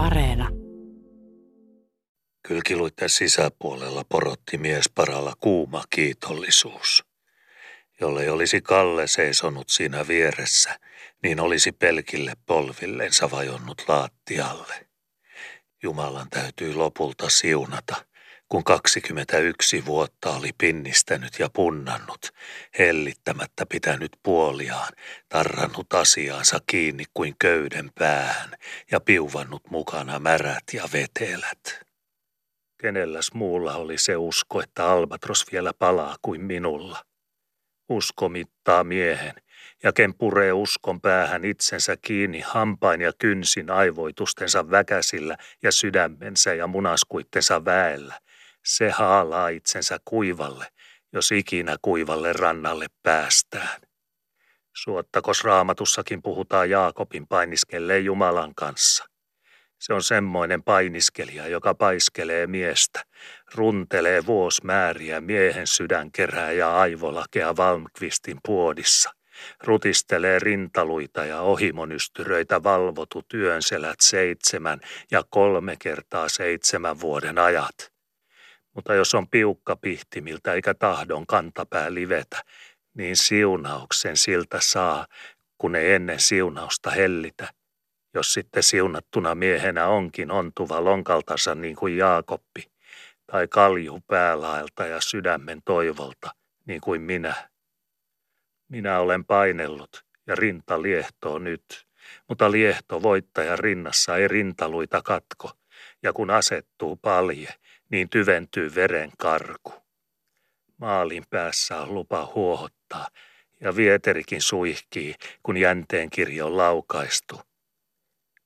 [0.00, 0.48] Areena.
[2.48, 7.04] Kylkiluitten sisäpuolella porotti miesparalla kuuma kiitollisuus.
[8.00, 10.78] Jollei olisi Kalle seisonut siinä vieressä,
[11.22, 14.86] niin olisi pelkille polvillensa vajonnut laattialle.
[15.82, 18.04] Jumalan täytyy lopulta siunata,
[18.50, 22.30] kun 21 vuotta oli pinnistänyt ja punnannut,
[22.78, 24.92] hellittämättä pitänyt puoliaan,
[25.28, 28.50] tarrannut asiaansa kiinni kuin köyden päähän
[28.90, 31.80] ja piuvannut mukana märät ja vetelät.
[32.80, 37.04] Kenelläs muulla oli se usko, että Albatros vielä palaa kuin minulla?
[37.88, 39.34] Usko mittaa miehen,
[39.82, 46.66] ja ken puree uskon päähän itsensä kiinni hampain ja kynsin aivoitustensa väkäsillä ja sydämensä ja
[46.66, 48.20] munaskuittensa väellä,
[48.64, 50.66] se haalaa itsensä kuivalle,
[51.12, 53.80] jos ikinä kuivalle rannalle päästään.
[54.76, 59.04] Suottakos raamatussakin puhutaan Jaakobin painiskelleen Jumalan kanssa.
[59.80, 63.02] Se on semmoinen painiskelija, joka paiskelee miestä,
[63.54, 69.10] runtelee vuosmääriä miehen sydänkerää ja aivolakea Valmqvistin puodissa,
[69.64, 77.92] rutistelee rintaluita ja ohimonystyröitä valvotu työnselät seitsemän ja kolme kertaa seitsemän vuoden ajat.
[78.74, 82.42] Mutta jos on piukka pihtimiltä eikä tahdon kantapää livetä,
[82.94, 85.06] niin siunauksen siltä saa,
[85.58, 87.48] kun ei ennen siunausta hellitä–
[88.14, 92.70] jos sitten siunattuna miehenä onkin ontuva lonkaltansa niin kuin Jaakoppi,
[93.26, 96.30] tai kalju päälaelta ja sydämen toivolta,
[96.66, 97.34] niin kuin minä.
[98.68, 101.86] Minä olen painellut ja rinta liehtoo nyt,
[102.28, 105.50] mutta liehto voittaja rinnassa ei rintaluita katko,
[106.02, 107.48] ja kun asettuu palje,
[107.90, 109.72] niin tyventyy veren karku.
[110.76, 113.08] Maalin päässä on lupa huohottaa,
[113.60, 117.40] ja vieterikin suihkii, kun jänteen kirjo on laukaistu–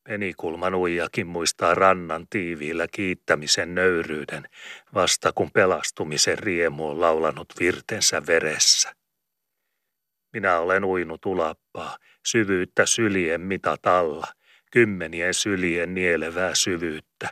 [0.09, 4.49] Penikulman uijakin muistaa rannan tiiviillä kiittämisen nöyryyden,
[4.95, 8.95] vasta kun pelastumisen riemu on laulanut virtensä veressä.
[10.33, 11.97] Minä olen uinut ulappaa,
[12.27, 14.27] syvyyttä sylien mitat alla,
[14.73, 17.29] kymmenien sylien nielevää syvyyttä,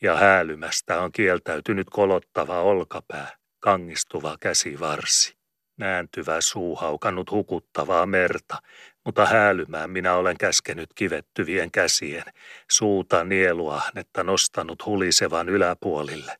[0.00, 5.40] ja häälymästä on kieltäytynyt kolottava olkapää, kangistuva käsivarsi
[5.80, 8.62] nääntyvä suu haukannut hukuttavaa merta,
[9.04, 12.24] mutta häälymään minä olen käskenyt kivettyvien käsien,
[12.70, 16.36] suuta nieluahnetta nostanut hulisevan yläpuolille.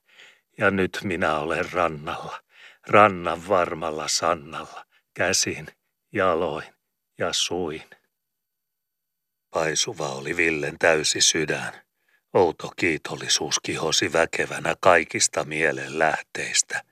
[0.59, 2.41] Ja nyt minä olen rannalla,
[2.87, 4.84] rannan varmalla sannalla,
[5.15, 5.66] käsin,
[6.12, 6.66] jaloin
[7.19, 7.82] ja suin.
[9.50, 11.89] Paisuva oli Villen täysi sydän.
[12.34, 16.82] Outo kiitollisuus kihosi väkevänä kaikista mielen lähteistä,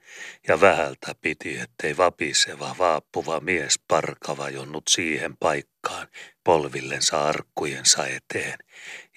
[0.49, 6.09] ja vähältä piti, ettei vapiseva vaappuva mies parkava jonnut siihen paikkaan
[6.45, 8.59] polvillensa arkkujensa eteen,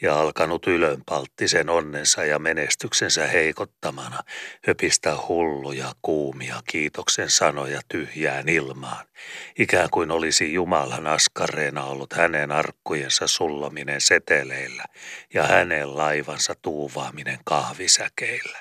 [0.02, 4.20] ja alkanut ylönpalttisen onnensa ja menestyksensä heikottamana
[4.68, 9.06] höpistä hulluja, kuumia kiitoksen sanoja tyhjään ilmaan,
[9.60, 14.86] ikään kuin olisi Jumalan askareena ollut hänen arkkujensa sullominen seteleillä
[15.34, 18.60] ja hänen laivansa tuuvaaminen kahvisäkeillä.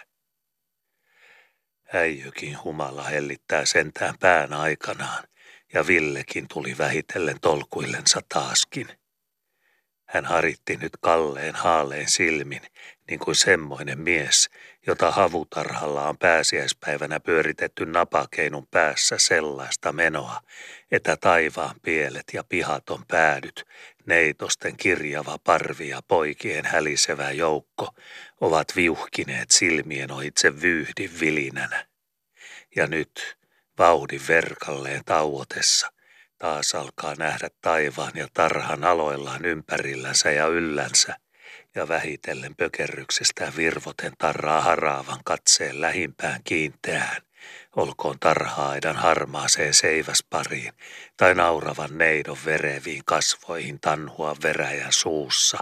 [1.92, 5.24] Äijykin humala hellittää sentään pään aikanaan,
[5.74, 8.99] ja Villekin tuli vähitellen tolkuillensa taaskin.
[10.12, 12.60] Hän haritti nyt kalleen haaleen silmin,
[13.10, 14.50] niin kuin semmoinen mies,
[14.86, 20.40] jota havutarhalla on pääsiäispäivänä pyöritetty napakeinun päässä sellaista menoa,
[20.90, 23.64] että taivaan pielet ja pihaton päädyt,
[24.06, 27.94] neitosten kirjava parvi ja poikien hälisevä joukko
[28.40, 31.86] ovat viuhkineet silmien ohitse vyyhdin vilinänä.
[32.76, 33.38] Ja nyt,
[33.78, 35.92] vauhdin verkalleen tauotessa,
[36.40, 41.16] taas alkaa nähdä taivaan ja tarhan aloillaan ympärillänsä ja yllänsä,
[41.74, 47.22] ja vähitellen pökerryksestään virvoten tarraa haraavan katseen lähimpään kiinteään,
[47.76, 50.72] olkoon tarhaaidan harmaaseen seiväspariin
[51.16, 55.58] tai nauravan neidon vereviin kasvoihin tanhua veräjän suussa,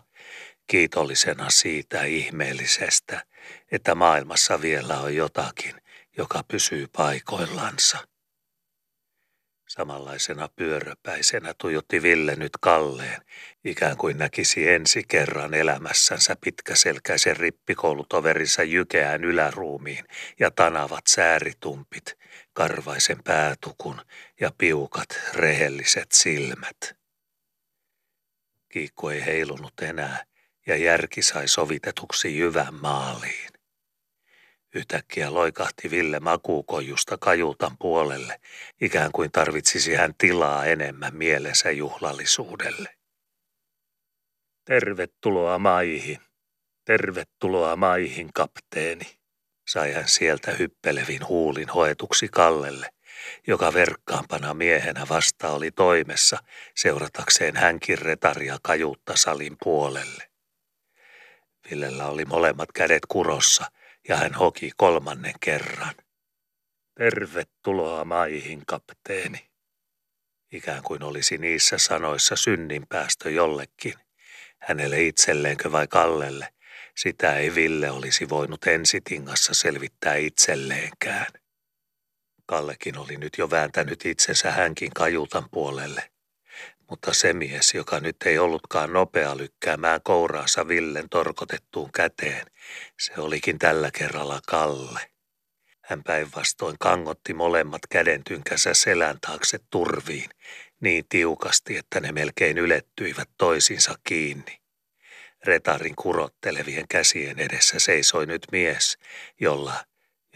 [0.66, 3.24] kiitollisena siitä ihmeellisestä,
[3.72, 5.74] että maailmassa vielä on jotakin,
[6.16, 7.98] joka pysyy paikoillansa.
[9.68, 13.22] Samanlaisena pyöröpäisenä tuijotti Ville nyt Kalleen,
[13.64, 20.04] ikään kuin näkisi ensi kerran elämässänsä pitkäselkäisen rippikoulutoverinsa jykeään yläruumiin
[20.40, 22.18] ja tanavat sääritumpit,
[22.52, 24.00] karvaisen päätukun
[24.40, 26.96] ja piukat rehelliset silmät.
[28.68, 30.24] Kiikku ei heilunut enää
[30.66, 33.47] ja järki sai sovitetuksi jyvän maaliin.
[34.74, 38.40] Yhtäkkiä loikahti Ville makuukojusta kajutan puolelle,
[38.80, 42.96] ikään kuin tarvitsisi hän tilaa enemmän mielensä juhlallisuudelle.
[44.64, 46.18] Tervetuloa maihin,
[46.84, 49.18] Tervetuloa maihin, kapteeni,
[49.68, 52.90] sai hän sieltä hyppelevin huulin hoetuksi Kallelle,
[53.46, 56.38] joka verkkaampana miehenä vasta oli toimessa
[56.74, 60.30] seuratakseen hänkin retaria kajuutta salin puolelle.
[61.70, 63.66] Villellä oli molemmat kädet kurossa
[64.08, 65.94] ja hän hoki kolmannen kerran.
[66.98, 69.50] Tervetuloa maihin, kapteeni.
[70.52, 73.94] Ikään kuin olisi niissä sanoissa synninpäästö jollekin.
[74.58, 76.48] Hänelle itselleenkö vai Kallelle,
[76.96, 81.26] sitä ei Ville olisi voinut ensitingassa selvittää itselleenkään.
[82.46, 86.10] Kallekin oli nyt jo vääntänyt itsensä hänkin kajutan puolelle.
[86.90, 92.46] Mutta se mies, joka nyt ei ollutkaan nopea lykkäämään kouraansa Villen torkotettuun käteen,
[93.00, 95.00] se olikin tällä kerralla Kalle.
[95.84, 100.30] Hän päinvastoin kangotti molemmat kädentynkänsä selän taakse turviin
[100.80, 104.60] niin tiukasti, että ne melkein ylettyivät toisinsa kiinni.
[105.44, 108.98] Retarin kurottelevien käsien edessä seisoi nyt mies,
[109.40, 109.84] jolla,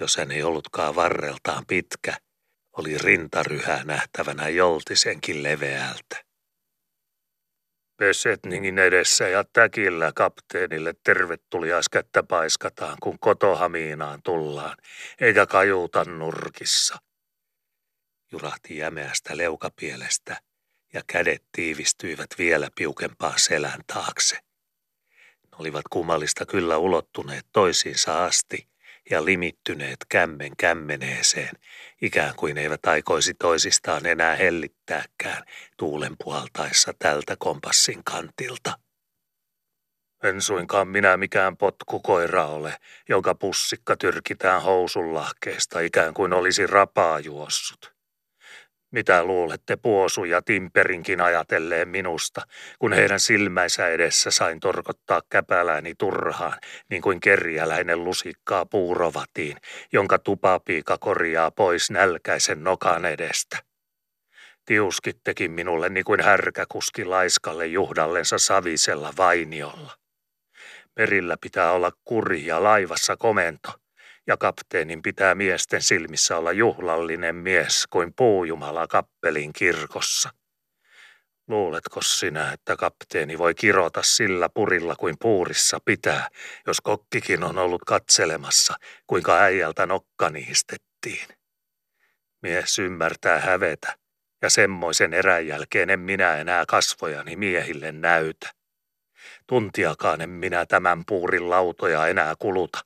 [0.01, 2.17] jos hän ei ollutkaan varreltaan pitkä,
[2.77, 6.32] oli rintaryhää nähtävänä joltisenkin leveältä.
[8.03, 14.77] Pesetningin edessä ja täkillä kapteenille tervetuliaiskättä paiskataan, kun kotohamiinaan tullaan,
[15.21, 16.99] eikä kajuta nurkissa.
[18.33, 20.41] Jurahti jämeästä leukapielestä
[20.93, 24.37] ja kädet tiivistyivät vielä piukempaan selän taakse.
[25.43, 28.69] Ne olivat kummallista kyllä ulottuneet toisiinsa asti
[29.13, 31.51] ja limittyneet kämmen kämmeneeseen,
[32.03, 35.45] ikään kuin eivät aikoisi toisistaan enää hellittääkään
[35.77, 38.79] tuulen puhaltaessa tältä kompassin kantilta.
[40.23, 42.77] En suinkaan minä mikään potkukoira ole,
[43.09, 48.02] jonka pussikka tyrkitään housunlahkeesta ikään kuin olisi rapaa juossut.
[48.93, 52.43] Mitä luulette Puosu ja Timperinkin ajatelleen minusta,
[52.79, 56.59] kun heidän silmäisä edessä sain torkottaa käpälääni turhaan,
[56.91, 59.57] niin kuin kerjäläinen lusikkaa puurovatiin,
[59.93, 63.59] jonka tupapiika korjaa pois nälkäisen nokan edestä.
[64.65, 69.97] Tiuskittekin minulle niin kuin härkäkuski laiskalle juhdallensa savisella vainiolla.
[70.97, 73.82] Merillä pitää olla kuri ja laivassa komento
[74.27, 80.31] ja kapteenin pitää miesten silmissä olla juhlallinen mies kuin puujumala kappelin kirkossa.
[81.49, 86.29] Luuletko sinä, että kapteeni voi kirota sillä purilla kuin puurissa pitää,
[86.67, 88.75] jos kokkikin on ollut katselemassa,
[89.07, 91.29] kuinka äijältä nokka niistettiin?
[92.43, 93.97] Mies ymmärtää hävetä,
[94.43, 98.51] ja semmoisen erän jälkeen en minä enää kasvojani miehille näytä.
[99.47, 102.79] Tuntiakaan en minä tämän puurin lautoja enää kuluta.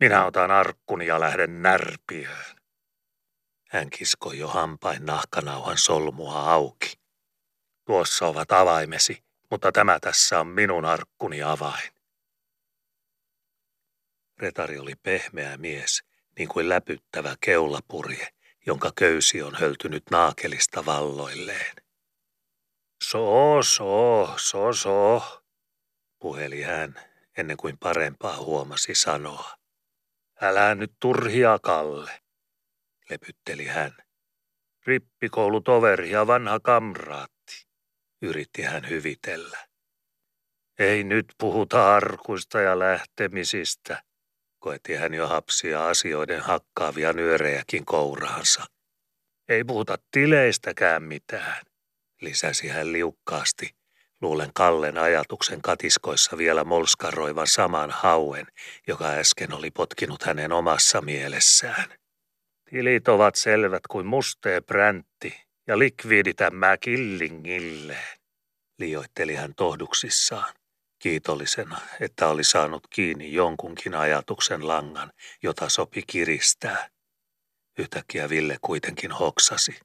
[0.00, 2.56] Minä otan arkkuni ja lähden närpiöön.
[3.68, 6.92] Hän kiskoi jo hampain nahkanauhan solmua auki.
[7.84, 11.92] Tuossa ovat avaimesi, mutta tämä tässä on minun arkkuni avain.
[14.38, 16.02] Retari oli pehmeä mies,
[16.38, 18.28] niin kuin läpyttävä keulapurje,
[18.66, 21.76] jonka köysi on höltynyt naakelista valloilleen.
[23.04, 25.22] So, so, so, so,
[26.18, 27.00] puheli hän,
[27.36, 29.63] ennen kuin parempaa huomasi sanoa.
[30.44, 32.10] Älä nyt turhia, Kalle,
[33.10, 33.96] lepytteli hän.
[34.86, 37.66] Rippikoulutoveri ja vanha kamraatti,
[38.22, 39.58] yritti hän hyvitellä.
[40.78, 44.02] Ei nyt puhuta arkuista ja lähtemisistä,
[44.58, 48.64] koetti hän jo hapsia asioiden hakkaavia nyörejäkin kouraansa.
[49.48, 51.62] Ei puhuta tileistäkään mitään,
[52.20, 53.76] lisäsi hän liukkaasti
[54.24, 58.46] Luulen Kallen ajatuksen katiskoissa vielä molskaroivan saman hauen,
[58.86, 61.84] joka äsken oli potkinut hänen omassa mielessään.
[62.70, 68.18] Tilit ovat selvät kuin mustee präntti ja likviiditämmää killingilleen,
[68.78, 70.54] liioitteli hän tohduksissaan,
[70.98, 75.12] kiitollisena, että oli saanut kiinni jonkunkin ajatuksen langan,
[75.42, 76.88] jota sopi kiristää.
[77.78, 79.80] Yhtäkkiä Ville kuitenkin hoksasi.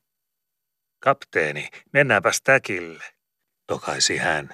[1.00, 3.18] Kapteeni, mennäänpäs täkille
[3.69, 4.49] tokaisi hän,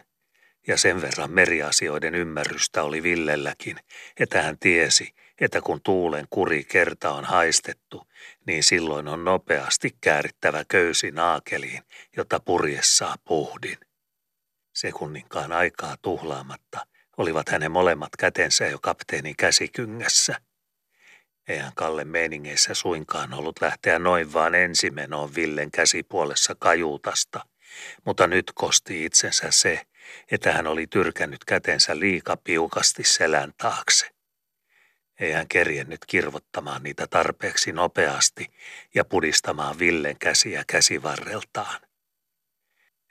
[0.68, 3.78] ja sen verran meriasioiden ymmärrystä oli Villelläkin,
[4.20, 8.08] että hän tiesi, että kun tuulen kuri kerta on haistettu,
[8.48, 11.84] niin silloin on nopeasti käärittävä köysi naakeliin,
[12.18, 13.78] jotta purjessaa puhdin.
[14.74, 20.42] Sekunninkaan aikaa tuhlaamatta olivat hänen molemmat kätensä jo kapteenin käsikyngässä.
[21.48, 27.46] Eihän Kalle meiningeissä suinkaan ollut lähteä noin vaan ensimenoon Villen käsipuolessa kajuutasta–
[28.06, 29.82] mutta nyt kosti itsensä se,
[30.32, 34.10] että hän oli tyrkännyt kätensä liika piukasti selän taakse.
[35.20, 38.52] Ei hän kerjennyt kirvottamaan niitä tarpeeksi nopeasti
[38.96, 41.82] ja pudistamaan Villen käsiä käsivarreltaan.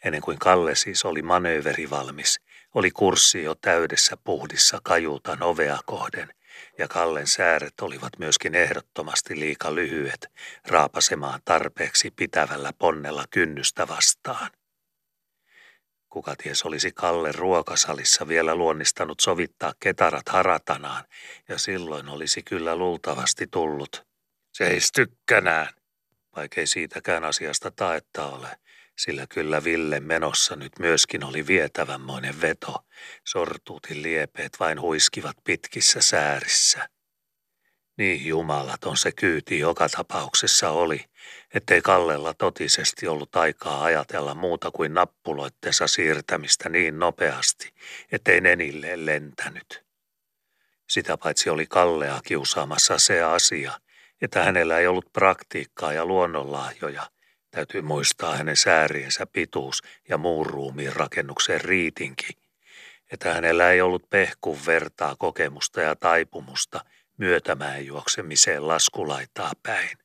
[0.04, 2.40] Ennen kuin Kalle siis oli manööveri valmis,
[2.74, 6.34] oli kurssi jo täydessä puhdissa kajuutan ovea kohden,
[6.78, 10.28] ja Kallen sääret olivat myöskin ehdottomasti liika lyhyet
[10.66, 14.50] raapasemaan tarpeeksi pitävällä ponnella kynnystä vastaan.
[16.08, 21.04] Kuka ties olisi Kalle ruokasalissa vielä luonnistanut sovittaa ketarat haratanaan,
[21.48, 24.06] ja silloin olisi kyllä luultavasti tullut.
[24.52, 25.68] Seis tykkänään,
[26.36, 28.48] vaikkei siitäkään asiasta taetta ole,
[28.96, 32.84] sillä kyllä Ville menossa nyt myöskin oli vietävänmoinen veto.
[33.24, 36.88] Sortuutin liepeet vain huiskivat pitkissä säärissä.
[37.96, 41.04] Niin jumalaton se kyyti joka tapauksessa oli,
[41.54, 47.74] ettei Kallella totisesti ollut aikaa ajatella muuta kuin nappuloittensa siirtämistä niin nopeasti,
[48.12, 49.84] ettei nenille lentänyt.
[50.90, 53.72] Sitä paitsi oli Kallea kiusaamassa se asia,
[54.22, 57.13] että hänellä ei ollut praktiikkaa ja luonnonlahjoja.
[57.54, 62.28] Täytyy muistaa hänen sääriensä pituus ja muun ruumiin rakennuksen riitinki,
[63.12, 66.84] että hänellä ei ollut pehkun vertaa kokemusta ja taipumusta
[67.16, 69.98] myötämään juoksemiseen laskulaitaa päin.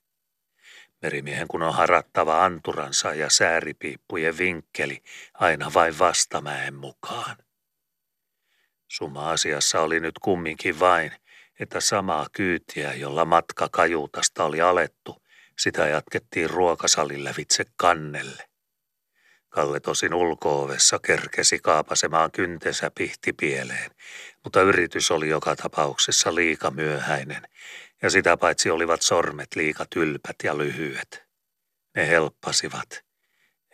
[1.01, 5.03] Merimiehen kun on harattava anturansa ja sääripiippujen vinkkeli
[5.33, 7.37] aina vain vastamäen mukaan.
[8.87, 11.11] Summa asiassa oli nyt kumminkin vain,
[11.59, 15.21] että samaa kyytiä, jolla matka kajuutasta oli alettu,
[15.59, 18.49] sitä jatkettiin ruokasalin lävitse kannelle.
[19.49, 23.91] Kalle tosin ulkoovessa kerkesi kaapasemaan kyntensä pihtipieleen,
[24.43, 27.41] mutta yritys oli joka tapauksessa liika myöhäinen,
[28.01, 31.23] ja sitä paitsi olivat sormet liika tylpät ja lyhyet.
[31.95, 33.03] Ne helppasivat.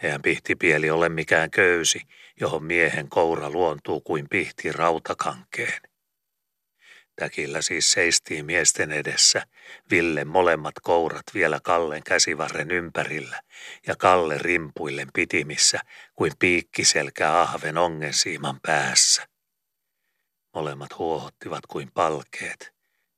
[0.03, 2.01] Eihän pihtipieli ole mikään köysi,
[2.39, 5.81] johon miehen koura luontuu kuin pihti rautakankeen.
[7.15, 9.45] Täkillä siis seistiin miesten edessä,
[9.91, 13.41] Ville molemmat kourat vielä Kallen käsivarren ympärillä
[13.87, 15.79] ja Kalle rimpuillen pitimissä
[16.15, 19.27] kuin piikkiselkä ahven ongensiiman päässä.
[20.53, 22.73] Molemmat huohottivat kuin palkeet.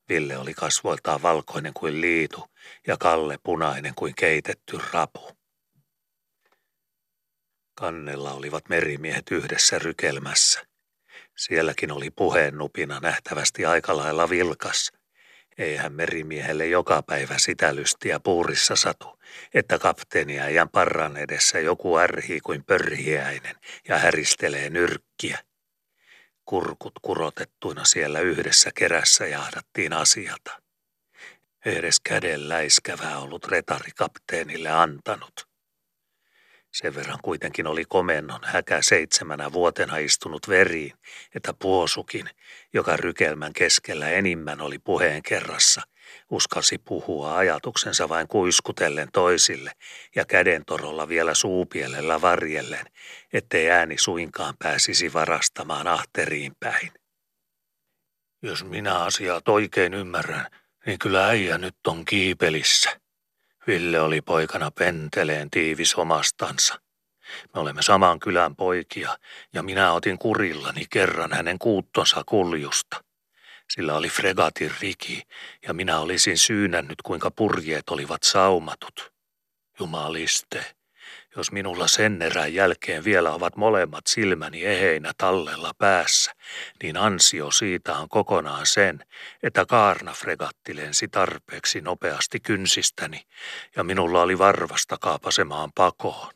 [0.10, 2.46] Ville oli kasvoiltaan valkoinen kuin liitu
[2.88, 5.38] ja Kalle punainen kuin keitetty rapu.
[7.75, 10.66] Kannella olivat merimiehet yhdessä rykelmässä.
[11.38, 14.91] Sielläkin oli puheennupina nähtävästi aika lailla vilkas.
[15.58, 19.20] Eihän merimiehelle joka päivä sitä lystiä puurissa satu,
[19.53, 23.56] että kapteeni äijän parran edessä joku ärhii kuin pörhiäinen
[23.88, 25.39] ja häristelee nyrkkiä.
[26.46, 30.62] Kurkut kurotettuina siellä yhdessä kerässä jahdattiin asiata.
[31.65, 35.47] Edes käden läiskävää ollut retari kapteenille antanut.
[36.77, 40.93] Sen verran kuitenkin oli komennon häkä seitsemänä vuotena istunut veriin,
[41.36, 42.29] että puosukin,
[42.74, 45.81] joka rykelmän keskellä enimmän oli puheen kerrassa,
[46.31, 49.72] uskalsi puhua ajatuksensa vain kuiskutellen toisille
[50.15, 52.86] ja kädentorolla vielä suupielellä varjellen,
[53.34, 56.91] ettei ääni suinkaan pääsisi varastamaan ahteriin päin.
[58.41, 60.48] Jos minä asiat oikein ymmärrän,
[60.86, 63.06] niin kyllä äijä nyt on kiipelissä,
[63.67, 66.81] Ville oli poikana penteleen tiivis omastansa.
[67.53, 69.17] Me olemme saman kylän poikia
[69.53, 73.03] ja minä otin kurillani kerran hänen kuuttonsa kuljusta.
[73.69, 75.21] Sillä oli fregatin riki
[75.67, 79.13] ja minä olisin syynännyt kuinka purjeet olivat saumatut.
[79.79, 80.76] Jumaliste,
[81.38, 86.32] jos minulla sen erän jälkeen vielä ovat molemmat silmäni eheinä tallella päässä,
[86.84, 89.06] niin ansio siitä on kokonaan sen,
[89.44, 93.22] että Kaarna-fregatti lensi tarpeeksi nopeasti kynsistäni
[93.75, 96.34] ja minulla oli varvasta kaapasemaan pakoon.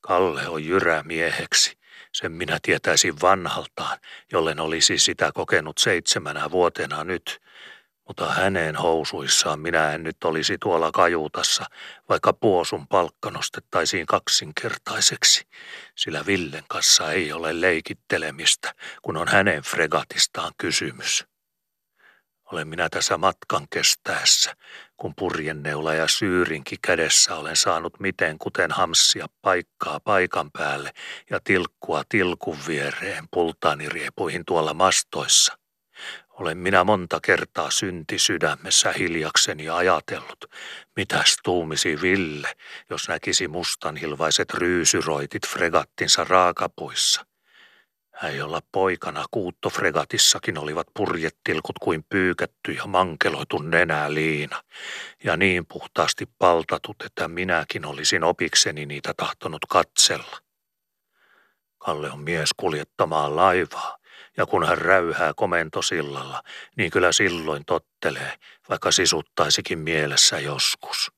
[0.00, 1.78] Kalle on jyrä mieheksi,
[2.12, 3.98] sen minä tietäisin vanhaltaan,
[4.32, 7.40] jollen olisi sitä kokenut seitsemänä vuotena nyt,
[8.08, 11.64] mutta hänen housuissaan minä en nyt olisi tuolla kajuutassa,
[12.08, 15.46] vaikka puosun palkka nostettaisiin kaksinkertaiseksi,
[15.96, 21.24] sillä Villen kanssa ei ole leikittelemistä, kun on hänen fregatistaan kysymys.
[22.52, 24.54] Olen minä tässä matkan kestäessä,
[24.96, 30.90] kun purjenneula ja syyrinki kädessä olen saanut miten kuten hamssia paikkaa paikan päälle
[31.30, 35.58] ja tilkkua tilkun viereen pultaaniriepuihin tuolla mastoissa–
[36.40, 40.44] olen minä monta kertaa synti sydämessä hiljakseni ajatellut,
[40.96, 42.56] mitäs tuumisi Ville,
[42.90, 47.26] jos näkisi mustanhilvaiset ryysyroitit fregattinsa raakapuissa.
[48.14, 54.62] Hän jolla poikana kuuttofregatissakin olivat purjettilkut kuin pyykätty ja mankeloitu nenää liina,
[55.24, 60.38] ja niin puhtaasti paltatut, että minäkin olisin opikseni niitä tahtonut katsella.
[61.78, 63.96] Kalle on mies kuljettamaan laivaa,
[64.36, 66.42] ja kun hän räyhää komentosillalla,
[66.76, 68.32] niin kyllä silloin tottelee,
[68.68, 71.12] vaikka sisuttaisikin mielessä joskus.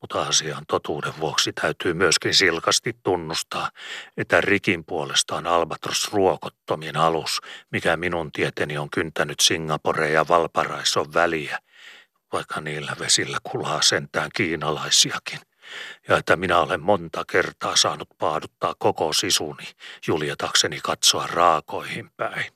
[0.00, 3.70] Mutta asian totuuden vuoksi täytyy myöskin silkasti tunnustaa,
[4.16, 7.40] että Rikin puolestaan Albatros ruokottomien alus,
[7.70, 11.58] mikä minun tieteni on kyntänyt Singapore ja Valparaison väliä,
[12.32, 15.38] vaikka niillä vesillä kulaa sentään kiinalaisiakin.
[16.08, 19.64] Ja että minä olen monta kertaa saanut paaduttaa koko sisuni
[20.06, 22.52] juljetakseni katsoa raakoihin päin.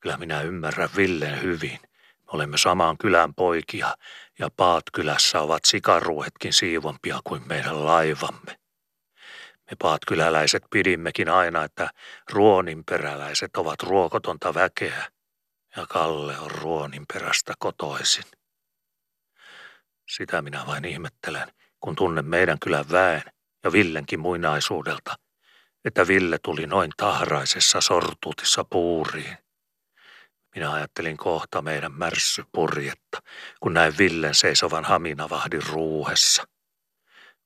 [0.00, 1.78] Kyllä minä ymmärrän Villen hyvin.
[1.82, 3.96] Me olemme samaan kylän poikia
[4.38, 8.58] ja Paatkylässä ovat sikaruetkin siivompia kuin meidän laivamme.
[9.70, 11.90] Me paatkyläläiset pidimmekin aina, että
[12.30, 15.04] ruoninperäläiset ovat ruokotonta väkeä
[15.76, 18.24] ja Kalle on ruoninperästä kotoisin.
[20.08, 21.52] Sitä minä vain ihmettelen,
[21.82, 23.22] kun tunnen meidän kylän väen
[23.64, 25.14] ja Villenkin muinaisuudelta,
[25.84, 29.36] että Ville tuli noin tahraisessa sortuutissa puuriin.
[30.54, 33.22] Minä ajattelin kohta meidän märssypurjetta,
[33.60, 36.44] kun näin Villen seisovan haminavahdin ruuhessa.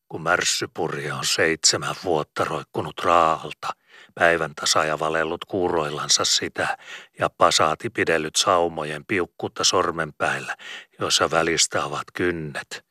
[0.09, 3.69] Kun märssypurje on seitsemän vuotta roikkunut raalta,
[4.15, 6.79] päivän tasa ja valellut kuuroillansa sitä
[7.19, 10.57] ja pasaati pidellyt saumojen piukkutta sormenpäillä,
[10.99, 12.86] joissa välistä ovat kynnet,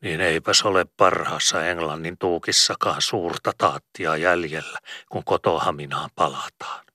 [0.00, 6.86] niin eipäs ole parhaassa Englannin tuukissakaan suurta taattia jäljellä, kun kotohaminaan palataan.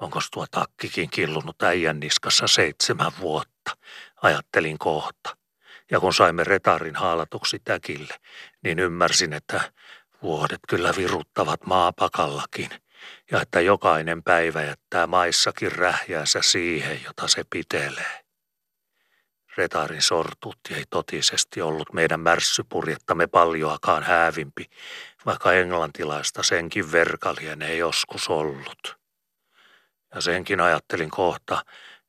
[0.00, 3.76] Onko tuo takkikin killunut äijän niskassa seitsemän vuotta,
[4.22, 5.36] ajattelin kohta.
[5.90, 8.14] Ja kun saimme retarin haalatuksi täkille,
[8.62, 9.72] niin ymmärsin, että
[10.22, 12.70] vuodet kyllä viruttavat maapakallakin,
[13.30, 18.21] ja että jokainen päivä jättää maissakin rähjäänsä siihen, jota se pitelee.
[19.56, 24.64] Retarin sortutti ei totisesti ollut meidän märssypurjettamme paljoakaan häävimpi,
[25.26, 28.96] vaikka englantilaista senkin verkalien ei joskus ollut.
[30.14, 31.64] Ja senkin ajattelin kohta,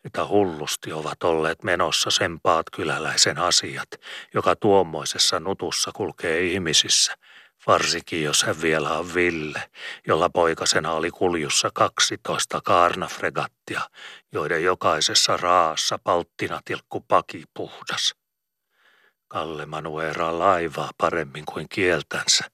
[0.05, 3.89] että hullusti ovat olleet menossa sen paat kyläläisen asiat,
[4.33, 7.13] joka tuommoisessa nutussa kulkee ihmisissä,
[7.67, 9.70] varsinkin jos hän vielä on Ville,
[10.08, 13.82] jolla poikasena oli kuljussa 12 kaarnafregattia,
[14.32, 18.16] joiden jokaisessa raassa palttina tilkku paki puhdas.
[19.27, 22.51] Kalle Manuera laivaa paremmin kuin kieltänsä,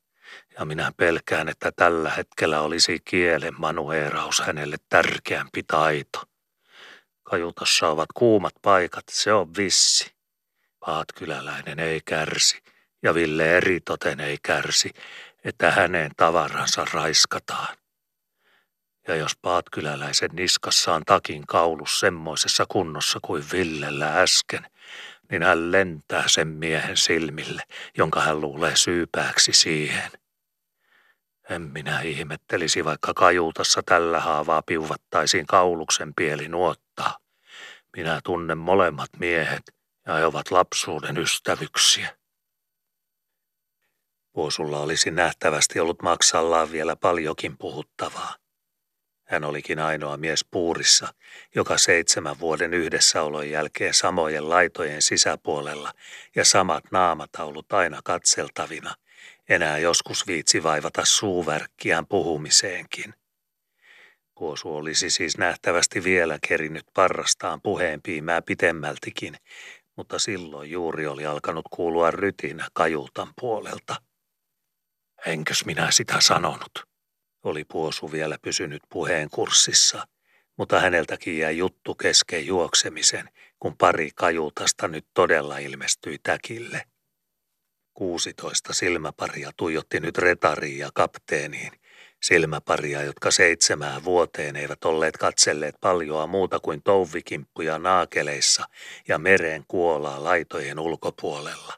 [0.60, 6.24] ja minä pelkään, että tällä hetkellä olisi kielen manueeraus hänelle tärkeämpi taito.
[7.24, 10.12] Kajutassa ovat kuumat paikat, se on vissi.
[10.80, 12.62] Paatkyläläinen ei kärsi,
[13.04, 14.90] ja Ville eritoten ei kärsi,
[15.44, 17.78] että hänen tavaransa raiskataan.
[19.08, 24.68] Ja jos paatkyläläisen niskassa on takin kaulus semmoisessa kunnossa kuin Villellä äsken,
[25.32, 27.62] niin hän lentää sen miehen silmille,
[27.98, 30.12] jonka hän luulee syypääksi siihen.
[31.50, 37.18] En minä ihmettelisi, vaikka kajuutassa tällä haavaa piuvattaisiin kauluksen pieli nuottaa.
[37.98, 42.19] Minä tunnen molemmat miehet ja he ovat lapsuuden ystävyksiä.
[44.36, 48.36] Vuosulla olisi nähtävästi ollut maksallaan vielä paljonkin puhuttavaa.
[49.24, 51.14] Hän olikin ainoa mies puurissa,
[51.56, 55.92] joka seitsemän vuoden yhdessäolon jälkeen samojen laitojen sisäpuolella
[56.36, 58.96] ja samat naamataulut aina katseltavina–
[59.50, 63.14] enää joskus viitsi vaivata suuvärkkiään puhumiseenkin.
[64.36, 69.36] Kuosu olisi siis nähtävästi vielä kerinyt parrastaan puheen piimää pitemmältikin,
[69.96, 73.96] mutta silloin juuri oli alkanut kuulua rytinä kajutan puolelta.
[75.26, 76.84] Enkös minä sitä sanonut?
[77.44, 80.08] Oli Puosu vielä pysynyt puheen kurssissa,
[80.58, 83.30] mutta häneltäkin jäi juttu kesken juoksemisen,
[83.60, 86.84] kun pari kajutasta nyt todella ilmestyi täkille.
[87.94, 91.72] Kuusitoista silmäparia tuijotti nyt retariin ja kapteeniin.
[92.24, 98.66] Silmäparia, jotka seitsemään vuoteen eivät olleet katselleet paljoa muuta kuin touvikimppuja naakeleissa
[99.08, 101.74] ja meren kuolaa laitojen ulkopuolella.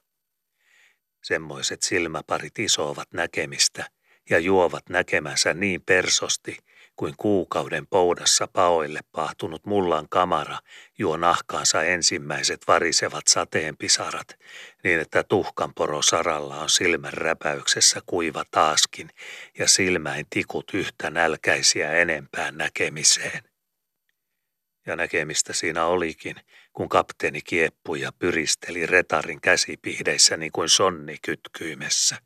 [1.23, 3.85] Semmoiset silmäparit isoovat näkemistä
[4.29, 6.57] ja juovat näkemänsä niin persosti,
[6.95, 10.57] kuin kuukauden poudassa paoille pahtunut mullan kamara
[10.97, 14.39] juo nahkaansa ensimmäiset varisevat sateenpisarat,
[14.83, 19.09] niin että tuhkanporo saralla on silmän räpäyksessä kuiva taaskin
[19.57, 23.43] ja silmäin tikut yhtä nälkäisiä enempään näkemiseen.
[24.85, 26.35] Ja näkemistä siinä olikin,
[26.73, 32.17] kun kapteeni kieppui ja pyristeli retarin käsipihdeissä niin kuin sonni kytkyimessä.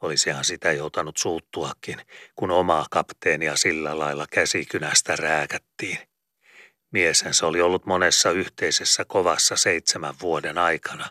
[0.00, 2.00] Olisihan sitä joutanut suuttuakin,
[2.36, 5.98] kun omaa kapteenia sillä lailla käsikynästä rääkättiin.
[7.30, 11.10] se oli ollut monessa yhteisessä kovassa seitsemän vuoden aikana.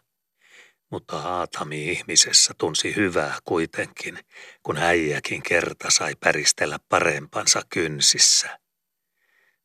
[0.91, 4.19] Mutta Aatami ihmisessä tunsi hyvää kuitenkin,
[4.63, 8.59] kun äijäkin kerta sai päristellä parempansa kynsissä.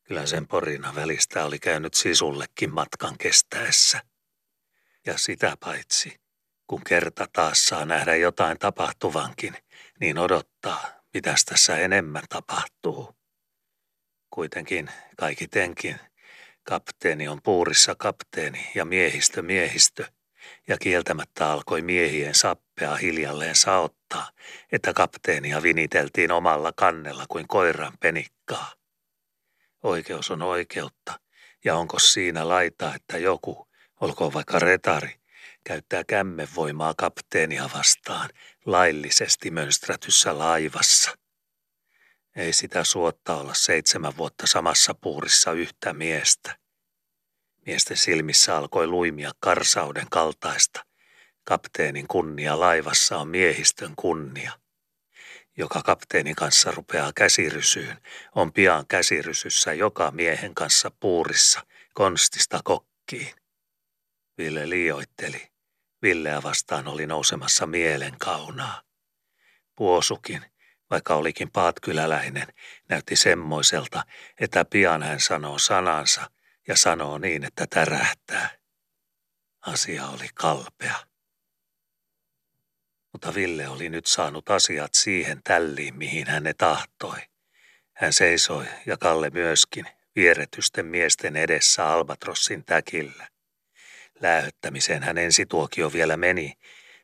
[0.07, 4.01] Kyllä sen porina välistä oli käynyt sisullekin matkan kestäessä.
[5.05, 6.19] Ja sitä paitsi,
[6.67, 9.57] kun kerta taas saa nähdä jotain tapahtuvankin,
[9.99, 13.15] niin odottaa, mitäs tässä enemmän tapahtuu.
[14.29, 15.99] Kuitenkin kaikitenkin
[16.63, 20.05] kapteeni on puurissa kapteeni ja miehistö miehistö,
[20.67, 24.29] ja kieltämättä alkoi miehien sappea hiljalleen saottaa,
[24.71, 28.84] että kapteenia viniteltiin omalla kannella kuin koiran penikkaa.
[29.85, 31.19] Oikeus on oikeutta,
[31.65, 33.67] ja onko siinä laita, että joku,
[34.01, 35.19] olkoon vaikka retari,
[35.63, 38.29] käyttää kämmenvoimaa kapteenia vastaan
[38.65, 41.17] laillisesti mönsträtyssä laivassa.
[42.35, 46.57] Ei sitä suotta olla seitsemän vuotta samassa puurissa yhtä miestä.
[47.65, 50.85] Miesten silmissä alkoi luimia karsauden kaltaista.
[51.43, 54.64] Kapteenin kunnia laivassa on miehistön kunnia.
[55.57, 57.97] Joka kapteenin kanssa rupeaa käsirysyyn,
[58.35, 61.61] on pian käsirysyssä joka miehen kanssa puurissa,
[61.93, 63.35] konstista kokkiin.
[64.37, 65.51] Ville liioitteli.
[66.01, 68.81] Villeä vastaan oli nousemassa mielen kaunaa.
[69.75, 70.45] Puosukin,
[70.89, 72.47] vaikka olikin paatkyläläinen,
[72.89, 74.03] näytti semmoiselta,
[74.39, 76.29] että pian hän sanoo sanansa
[76.67, 78.49] ja sanoo niin, että tärähtää.
[79.61, 81.14] Asia oli kalpea.
[83.15, 87.17] Mutta Ville oli nyt saanut asiat siihen tälliin, mihin hän ne tahtoi.
[87.93, 93.27] Hän seisoi, ja Kalle myöskin, vieretysten miesten edessä Albatrossin täkillä.
[94.19, 96.53] Lähettämiseen hän ensituokio vielä meni,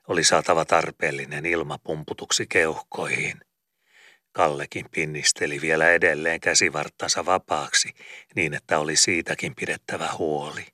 [0.08, 3.40] oli saatava tarpeellinen ilma pumputuksi keuhkoihin.
[4.32, 7.94] Kallekin pinnisteli vielä edelleen käsivarttansa vapaaksi,
[8.36, 10.66] niin että oli siitäkin pidettävä huoli.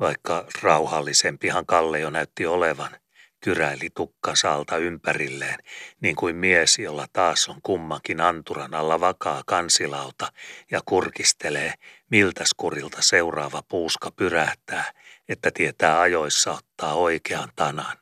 [0.00, 3.01] Vaikka rauhallisempihan Kalle jo näytti olevan,
[3.44, 5.58] kyräili tukkansa alta ympärilleen,
[6.00, 10.32] niin kuin mies, jolla taas on kummankin anturan alla vakaa kansilauta
[10.70, 11.74] ja kurkistelee,
[12.10, 14.92] miltä skurilta seuraava puuska pyrähtää,
[15.28, 17.96] että tietää ajoissa ottaa oikean tanan.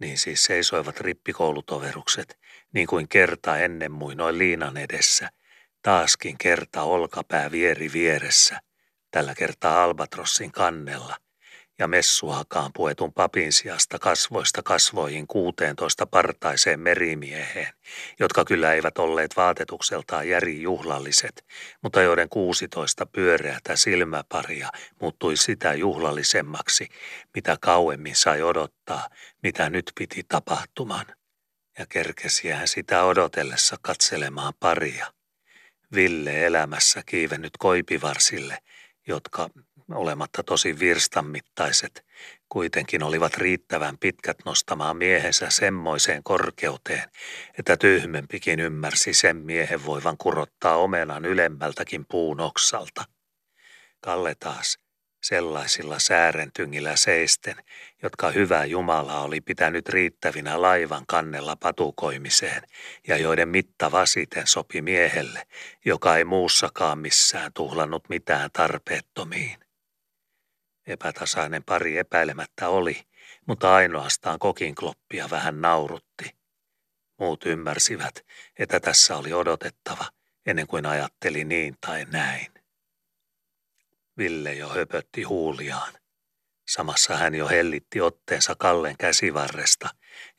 [0.00, 2.38] Niin siis seisoivat rippikoulutoverukset,
[2.72, 5.28] niin kuin kerta ennen muinoin liinan edessä,
[5.82, 8.60] taaskin kerta olkapää vieri vieressä,
[9.10, 11.16] tällä kertaa Albatrossin kannella,
[11.78, 17.72] ja messuakaan puetun papin sijasta kasvoista kasvoihin kuuteentoista partaiseen merimieheen,
[18.18, 21.44] jotka kyllä eivät olleet vaatetukseltaan järi juhlalliset,
[21.82, 26.88] mutta joiden kuusitoista pyöreätä silmäparia muuttui sitä juhlallisemmaksi,
[27.34, 29.08] mitä kauemmin sai odottaa,
[29.42, 31.06] mitä nyt piti tapahtuman.
[31.78, 35.12] Ja kerkesi hän sitä odotellessa katselemaan paria.
[35.94, 38.58] Ville elämässä kiivennyt koipivarsille,
[39.06, 39.50] jotka
[39.94, 42.06] olematta tosi virstanmittaiset,
[42.48, 47.10] kuitenkin olivat riittävän pitkät nostamaan miehensä semmoiseen korkeuteen,
[47.58, 53.04] että tyhmempikin ymmärsi sen miehen voivan kurottaa omenan ylemmältäkin puun oksalta.
[54.00, 54.78] Kalle taas,
[55.22, 57.56] sellaisilla säärentyngillä seisten,
[58.02, 62.62] jotka hyvä Jumala oli pitänyt riittävinä laivan kannella patukoimiseen
[63.08, 65.46] ja joiden mitta vasiten sopi miehelle,
[65.84, 69.65] joka ei muussakaan missään tuhlannut mitään tarpeettomiin.
[70.86, 73.02] Epätasainen pari epäilemättä oli,
[73.46, 76.36] mutta ainoastaan kokinkloppia vähän naurutti.
[77.18, 78.24] Muut ymmärsivät,
[78.58, 80.04] että tässä oli odotettava,
[80.46, 82.52] ennen kuin ajatteli niin tai näin.
[84.18, 85.92] Ville jo höpötti huuliaan.
[86.68, 89.88] Samassa hän jo hellitti otteensa Kallen käsivarresta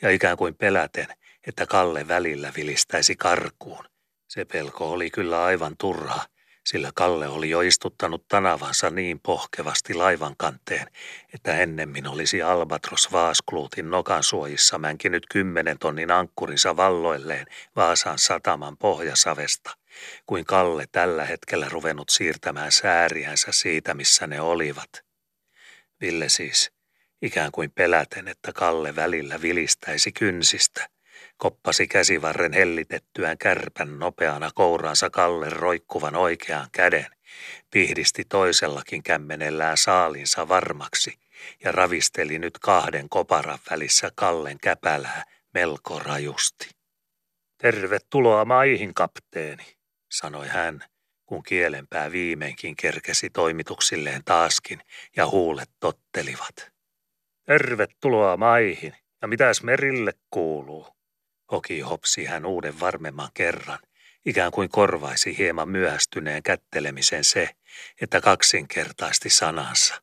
[0.01, 1.07] ja ikään kuin peläten,
[1.47, 3.85] että Kalle välillä vilistäisi karkuun.
[4.27, 6.25] Se pelko oli kyllä aivan turha,
[6.67, 10.87] sillä Kalle oli jo istuttanut tanavansa niin pohkevasti laivan kanteen,
[11.33, 19.77] että ennemmin olisi Albatros Vaaskluutin nokan suojissa mänkinyt kymmenen tonnin ankkurinsa valloilleen Vaasan sataman pohjasavesta,
[20.25, 24.89] kuin Kalle tällä hetkellä ruvennut siirtämään sääriänsä siitä, missä ne olivat.
[26.01, 26.71] Ville siis,
[27.21, 30.87] ikään kuin peläten, että Kalle välillä vilistäisi kynsistä–
[31.37, 37.07] koppasi käsivarren hellitettyään kärpän nopeana kouraansa Kallen roikkuvan oikean käden,
[37.71, 41.13] pihdisti toisellakin kämmenellään saalinsa varmaksi
[41.63, 45.23] ja ravisteli nyt kahden koparan välissä Kallen käpälää
[45.53, 46.69] melko rajusti.
[47.57, 49.65] Tervetuloa maihin, kapteeni,
[50.11, 50.83] sanoi hän,
[51.25, 54.79] kun kielenpää viimeinkin kerkesi toimituksilleen taaskin
[55.15, 56.71] ja huulet tottelivat.
[57.45, 60.96] Tervetuloa maihin, ja mitäs merille kuuluu?
[61.51, 63.79] Hoki hopsi hän uuden varmemman kerran,
[64.25, 67.49] ikään kuin korvaisi hieman myöhästyneen kättelemisen se,
[68.01, 70.01] että kaksinkertaisti sanansa.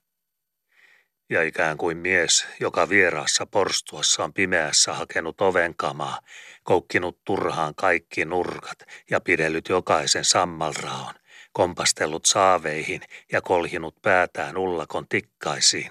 [1.30, 6.20] Ja ikään kuin mies, joka vieraassa porstuassa on pimeässä hakenut ovenkamaa,
[6.62, 8.78] koukkinut turhaan kaikki nurkat
[9.10, 11.14] ja pidellyt jokaisen sammalraon,
[11.52, 13.00] kompastellut saaveihin
[13.32, 15.90] ja kolhinut päätään ullakon tikkaisiin,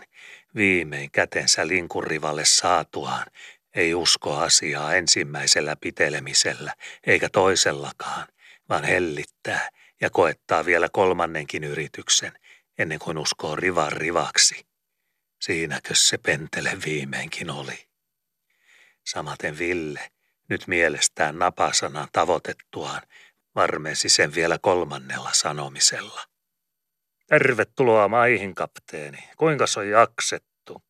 [0.55, 3.25] viimein kätensä linkurivalle saatuaan,
[3.75, 8.27] ei usko asiaa ensimmäisellä pitelemisellä eikä toisellakaan,
[8.69, 9.69] vaan hellittää
[10.01, 12.39] ja koettaa vielä kolmannenkin yrityksen,
[12.77, 14.65] ennen kuin uskoo rivan rivaksi.
[15.41, 17.87] Siinäkö se pentele viimeinkin oli?
[19.05, 20.11] Samaten Ville,
[20.49, 23.01] nyt mielestään napasanan tavoitettuaan,
[23.55, 26.21] varmensi sen vielä kolmannella sanomisella.
[27.27, 29.29] Tervetuloa maihin, kapteeni.
[29.37, 30.83] Kuinka on jaksettu?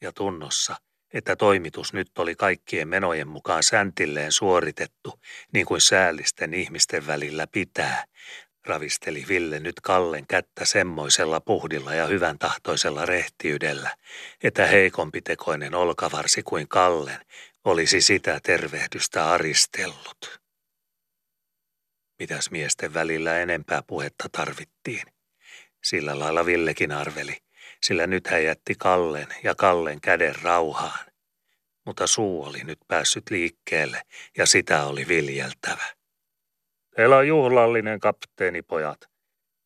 [0.00, 0.76] Ja tunnossa,
[1.14, 5.20] että toimitus nyt oli kaikkien menojen mukaan säntilleen suoritettu,
[5.52, 8.04] niin kuin säällisten ihmisten välillä pitää,
[8.66, 13.96] ravisteli Ville nyt Kallen kättä semmoisella puhdilla ja hyvän tahtoisella rehtiydellä,
[14.42, 14.68] että
[15.24, 17.20] tekoinen olkavarsi kuin Kallen
[17.64, 20.40] olisi sitä tervehdystä aristellut.
[22.18, 25.02] Mitäs miesten välillä enempää puhetta tarvittiin?
[25.84, 27.43] Sillä lailla Villekin arveli,
[27.86, 31.06] sillä nyt hän jätti Kallen ja Kallen käden rauhaan.
[31.86, 34.02] Mutta suu oli nyt päässyt liikkeelle
[34.38, 35.84] ja sitä oli viljeltävä.
[36.96, 39.00] Teillä on juhlallinen kapteeni, pojat,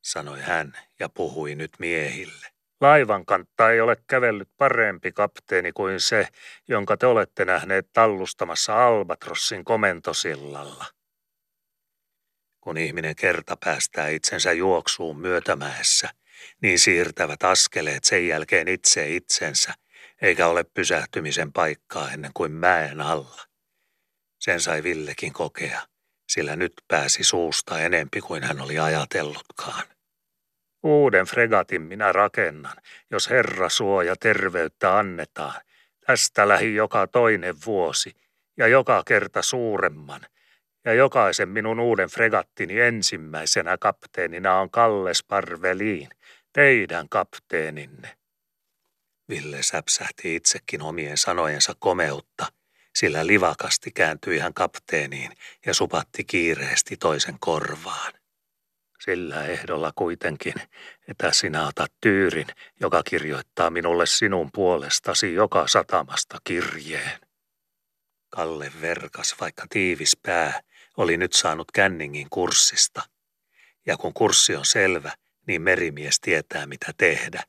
[0.02, 2.46] sanoi hän ja puhui nyt miehille.
[2.80, 6.28] Laivan kantta ei ole kävellyt parempi kapteeni kuin se,
[6.68, 10.84] jonka te olette nähneet tallustamassa Albatrossin komentosillalla.
[12.60, 16.10] Kun ihminen kerta päästää itsensä juoksuun myötämäessä,
[16.62, 19.74] niin siirtävät askeleet sen jälkeen itse itsensä,
[20.22, 23.44] eikä ole pysähtymisen paikkaa ennen kuin mäen alla.
[24.38, 25.80] Sen sai Villekin kokea
[26.28, 29.84] sillä nyt pääsi suusta enempi kuin hän oli ajatellutkaan.
[30.82, 32.76] Uuden fregatin minä rakennan,
[33.10, 35.60] jos Herra suo ja terveyttä annetaan.
[36.06, 38.16] Tästä lähi joka toinen vuosi
[38.56, 40.20] ja joka kerta suuremman.
[40.88, 46.08] Ja jokaisen minun uuden fregattini ensimmäisenä kapteenina on Kalles Parveliin,
[46.52, 48.16] teidän kapteeninne.
[49.28, 52.46] Ville säpsähti itsekin omien sanojensa komeutta–
[52.98, 55.32] sillä livakasti kääntyi hän kapteeniin
[55.66, 58.12] ja supatti kiireesti toisen korvaan.
[59.00, 60.54] Sillä ehdolla kuitenkin,
[61.08, 62.46] että sinä otat tyyrin,
[62.80, 67.20] joka kirjoittaa minulle sinun puolestasi joka satamasta kirjeen.
[68.30, 70.60] Kalle verkas, vaikka tiivis pää,
[70.98, 73.02] oli nyt saanut känningin kurssista.
[73.86, 75.12] Ja kun kurssi on selvä,
[75.46, 77.42] niin merimies tietää mitä tehdä.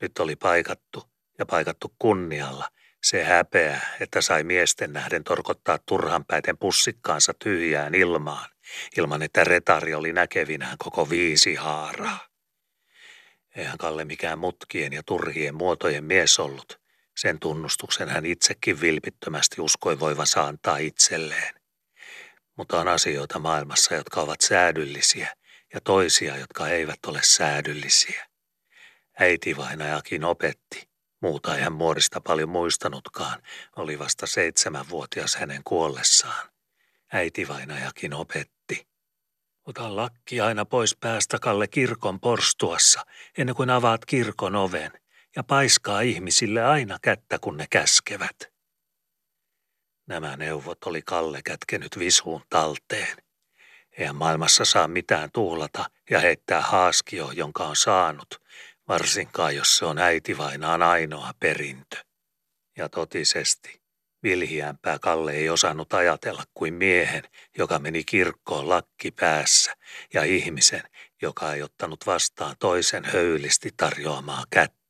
[0.00, 2.68] Nyt oli paikattu ja paikattu kunnialla–
[3.04, 8.50] se häpeä, että sai miesten nähden torkottaa turhanpäiten pussikkaansa tyhjään ilmaan,
[8.98, 12.18] ilman että retari oli näkevinään koko viisi haaraa.
[13.56, 16.80] Eihän Kalle mikään mutkien ja turhien muotojen mies ollut.
[17.16, 21.54] Sen tunnustuksen hän itsekin vilpittömästi uskoi voivansa antaa itselleen.
[22.56, 25.36] Mutta on asioita maailmassa, jotka ovat säädyllisiä,
[25.74, 28.26] ja toisia, jotka eivät ole säädyllisiä.
[29.20, 30.88] Äiti vainajakin opetti–
[31.24, 33.42] Muuta ei hän muorista paljon muistanutkaan,
[33.76, 36.48] oli vasta seitsemänvuotias hänen kuollessaan.
[37.12, 38.86] Äiti vainajakin opetti.
[39.66, 43.06] Ota lakki aina pois päästä Kalle kirkon porstuassa,
[43.38, 44.92] ennen kuin avaat kirkon oven,
[45.36, 48.53] ja paiskaa ihmisille aina kättä, kun ne käskevät.
[50.06, 53.16] Nämä neuvot oli Kalle kätkenyt visuun talteen.
[53.98, 58.42] Eihän maailmassa saa mitään tuhlata ja heittää haaskio, jonka on saanut,
[58.88, 61.96] varsinkaan jos se on äitivainaan ainoa perintö.
[62.76, 63.82] Ja totisesti,
[64.22, 67.22] vilhiämpää Kalle ei osannut ajatella kuin miehen,
[67.58, 69.74] joka meni kirkkoon lakki päässä,
[70.14, 70.82] ja ihmisen,
[71.22, 74.83] joka ei ottanut vastaan toisen höylisti tarjoamaa kättä.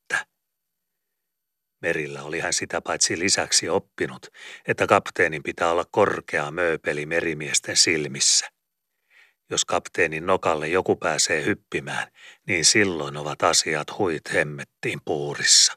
[1.85, 4.27] Merillä oli hän sitä paitsi lisäksi oppinut,
[4.69, 8.51] että kapteenin pitää olla korkea mööpeli merimiesten silmissä.
[9.51, 12.09] Jos kapteenin nokalle joku pääsee hyppimään,
[12.47, 15.73] niin silloin ovat asiat huit hemmettiin puurissa.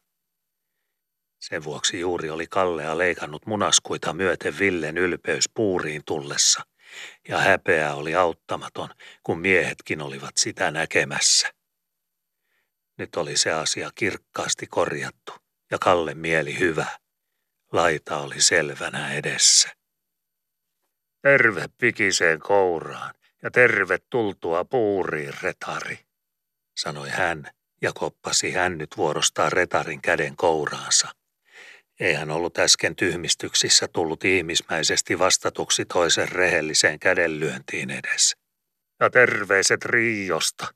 [1.40, 6.62] Sen vuoksi juuri oli Kallea leikannut munaskuita myöten Villen ylpeys puuriin tullessa,
[7.28, 8.90] ja häpeä oli auttamaton,
[9.24, 11.48] kun miehetkin olivat sitä näkemässä.
[12.98, 16.86] Nyt oli se asia kirkkaasti korjattu, ja Kalle mieli hyvä.
[17.72, 19.70] Laita oli selvänä edessä.
[21.22, 26.00] Terve pikiseen kouraan, ja tervetultua puuriin, retari,
[26.78, 27.50] sanoi hän
[27.82, 31.08] ja koppasi hän nyt vuorostaan retarin käden kouraansa.
[32.00, 38.38] Ei hän ollut äsken tyhmistyksissä tullut ihmismäisesti vastatuksi toisen rehelliseen kädenlyöntiin edes.
[39.00, 40.68] Ja terveiset Riosta,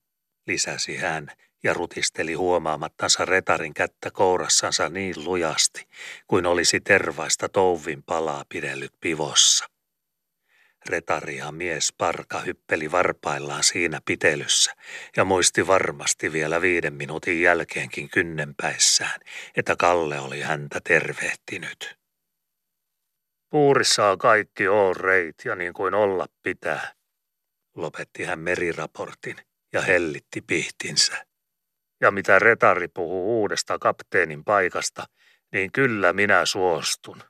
[0.47, 1.31] lisäsi hän
[1.63, 5.87] ja rutisteli huomaamattansa retarin kättä kourassansa niin lujasti,
[6.27, 9.65] kuin olisi tervaista touvin palaa pidellyt pivossa.
[10.85, 14.73] Retari ja mies Parka hyppeli varpaillaan siinä pitelyssä
[15.17, 19.19] ja muisti varmasti vielä viiden minuutin jälkeenkin kynnenpäissään,
[19.55, 21.97] että Kalle oli häntä tervehtinyt.
[23.49, 24.63] Puurissa on kaikki
[24.97, 26.93] reit ja niin kuin olla pitää,
[27.75, 29.37] lopetti hän meriraportin
[29.73, 31.30] ja hellitti pihtinsä.
[32.01, 35.05] Ja mitä retari puhuu uudesta kapteenin paikasta,
[35.51, 37.23] niin kyllä minä suostun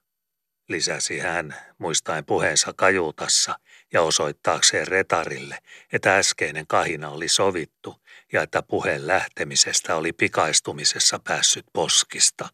[0.72, 3.60] lisäsi hän, muistaen puheensa kajuutassa
[3.94, 5.58] ja osoittaakseen retarille,
[5.94, 7.96] että äskeinen kahina oli sovittu
[8.34, 12.50] ja että puheen lähtemisestä oli pikaistumisessa päässyt poskista.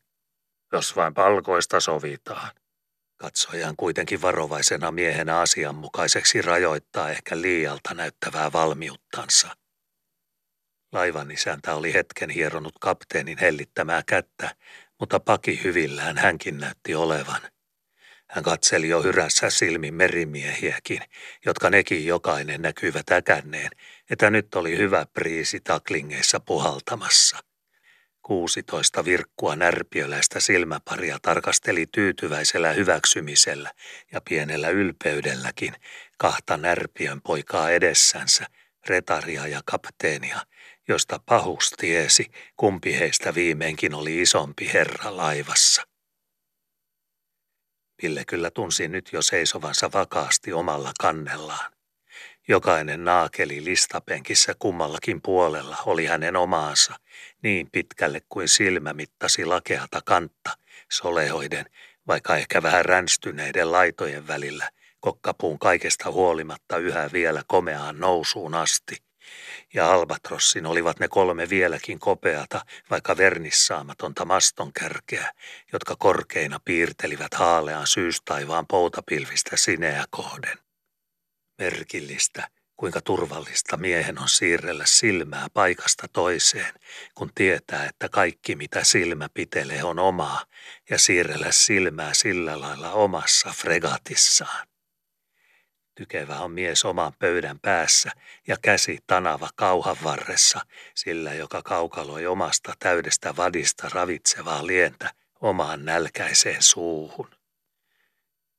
[0.73, 2.51] Jos vain palkoista sovitaan.
[3.17, 9.66] Katsojan kuitenkin varovaisena miehenä asianmukaiseksi rajoittaa ehkä liialta näyttävää valmiuttansa.
[10.97, 14.55] Laivan isäntä oli hetken hieronut kapteenin hellittämää kättä,
[14.99, 17.41] mutta paki hyvillään hänkin näytti olevan–
[18.29, 21.01] hän katseli jo hyrässä silmin merimiehiäkin,
[21.45, 23.69] jotka nekin jokainen näkyivät äkänneen,
[24.09, 27.37] että nyt oli hyvä priisi taklingeissa puhaltamassa.
[28.21, 33.71] Kuusitoista virkkua närpiöläistä silmäparia tarkasteli tyytyväisellä hyväksymisellä
[34.11, 35.73] ja pienellä ylpeydelläkin
[36.17, 38.45] kahta närpiön poikaa edessänsä,
[38.87, 40.39] retaria ja kapteenia,
[40.87, 45.83] josta pahus tiesi, kumpi heistä viimeinkin oli isompi herra laivassa.
[48.03, 51.71] Ville kyllä tunsi nyt jo seisovansa vakaasti omalla kannellaan.
[52.47, 56.93] Jokainen naakeli listapenkissä kummallakin puolella oli hänen omaansa,
[57.43, 60.57] niin pitkälle kuin silmä mittasi lakeata kantta,
[60.91, 61.65] solehoiden,
[62.07, 64.69] vaikka ehkä vähän ränstyneiden laitojen välillä,
[64.99, 69.06] kokkapuun kaikesta huolimatta yhä vielä komeaan nousuun asti
[69.73, 75.33] ja Albatrossin olivat ne kolme vieläkin kopeata, vaikka vernissaamatonta maston kärkeä,
[75.73, 80.57] jotka korkeina piirtelivät haalean syystaivaan poutapilvistä sineä kohden.
[81.57, 86.73] Merkillistä, kuinka turvallista miehen on siirrellä silmää paikasta toiseen,
[87.15, 90.43] kun tietää, että kaikki mitä silmä pitelee on omaa,
[90.89, 94.67] ja siirrellä silmää sillä lailla omassa fregatissaan.
[95.97, 98.11] Tykevä on mies oman pöydän päässä
[98.47, 100.59] ja käsi tanava kauhan varressa,
[100.95, 107.29] sillä joka kaukaloi omasta täydestä vadista ravitsevaa lientä omaan nälkäiseen suuhun.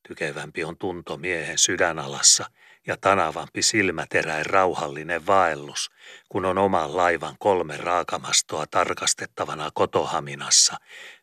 [0.09, 2.51] Tykevämpi on tunto miehen sydänalassa
[2.87, 5.91] ja tanavampi silmäteräin rauhallinen vaellus,
[6.29, 10.77] kun on oman laivan kolme raakamastoa tarkastettavana kotohaminassa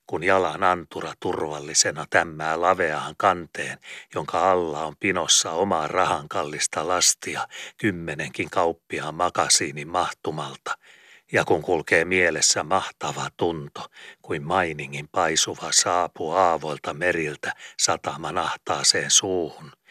[0.07, 3.77] kun jalan antura turvallisena tämmää laveaan kanteen,
[4.15, 10.77] jonka alla on pinossa omaa rahan kallista lastia kymmenenkin kauppiaan makasiinin mahtumalta,
[11.31, 13.81] ja kun kulkee mielessä mahtava tunto,
[14.21, 19.71] kuin mainingin paisuva saapuu aavoilta meriltä sataman ahtaaseen suuhun–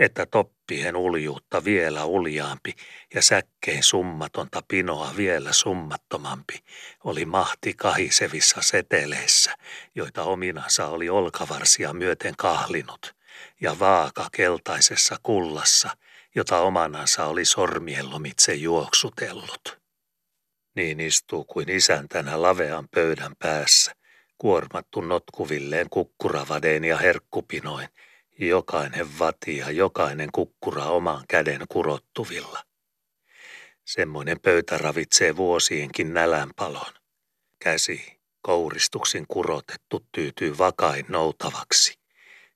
[0.00, 0.26] että
[0.70, 2.74] toppien uljuutta vielä uljaampi
[3.14, 6.58] ja säkkein summatonta pinoa vielä summattomampi
[7.04, 9.54] oli mahti kahisevissa seteleissä,
[9.94, 13.14] joita ominansa oli olkavarsia myöten kahlinut,
[13.60, 15.90] ja vaaka keltaisessa kullassa,
[16.34, 19.78] jota omanansa oli sormien lomitse juoksutellut.
[20.76, 23.92] Niin istuu kuin isäntänä lavean pöydän päässä,
[24.38, 27.88] kuormattu notkuvilleen kukkuravadeen ja herkkupinoin,
[28.48, 32.62] jokainen vati ja jokainen kukkura oman käden kurottuvilla.
[33.84, 36.92] Semmoinen pöytä ravitsee vuosienkin nälänpalon.
[37.62, 41.98] Käsi, kouristuksin kurotettu, tyytyy vakain noutavaksi.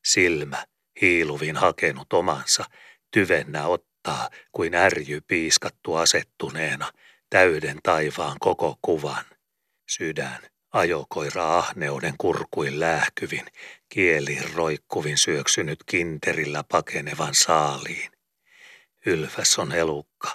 [0.05, 0.65] Silmä,
[1.01, 2.65] hiiluvin hakenut omansa,
[3.11, 6.93] tyvennä ottaa kuin ärjy piiskattu asettuneena,
[7.31, 9.25] täyden taivaan koko kuvan.
[9.89, 10.41] Sydän,
[10.75, 13.47] Ajokoira ahneuden kurkuin lähkyvin,
[13.89, 18.13] kieli roikkuvin syöksynyt kinterillä pakenevan saaliin.
[19.07, 20.29] Ylväs on elukka,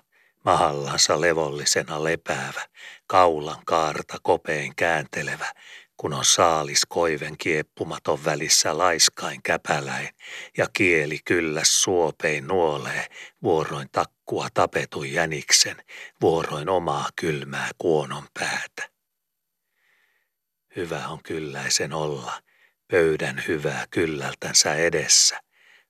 [0.45, 2.61] mahallansa levollisena lepäävä,
[3.07, 5.53] kaulan kaarta kopein kääntelevä,
[5.97, 10.09] kun on saalis koiven kieppumaton välissä laiskain käpäläin
[10.57, 13.07] ja kieli kyllä suopein nuolee,
[13.43, 15.83] vuoroin takkua tapetun jäniksen,
[16.21, 18.98] vuoroin omaa kylmää kuonon päätä.
[20.75, 22.41] Hyvä on kylläisen olla,
[22.91, 25.41] pöydän hyvää kyllältänsä edessä,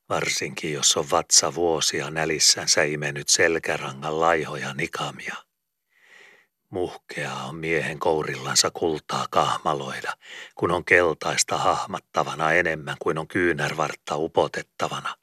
[0.10, 5.49] varsinkin jos on vatsa vuosia nälissänsä imennyt selkärangan laihoja nikamia.
[6.70, 10.14] Muhkea on miehen kourillansa kultaa kahmaloida,
[10.56, 15.16] kun on keltaista hahmattavana enemmän kuin on kyynärvartta upotettavana,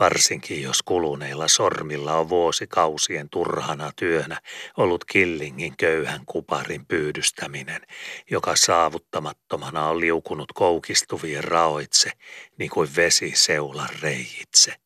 [0.00, 4.40] varsinkin jos kuluneilla sormilla on vuosikausien turhana työnä
[4.76, 7.82] ollut killingin köyhän kuparin pyydystäminen,
[8.30, 12.10] joka saavuttamattomana on liukunut koukistuvien raoitse,
[12.58, 14.85] niin kuin vesi seulan reijitse.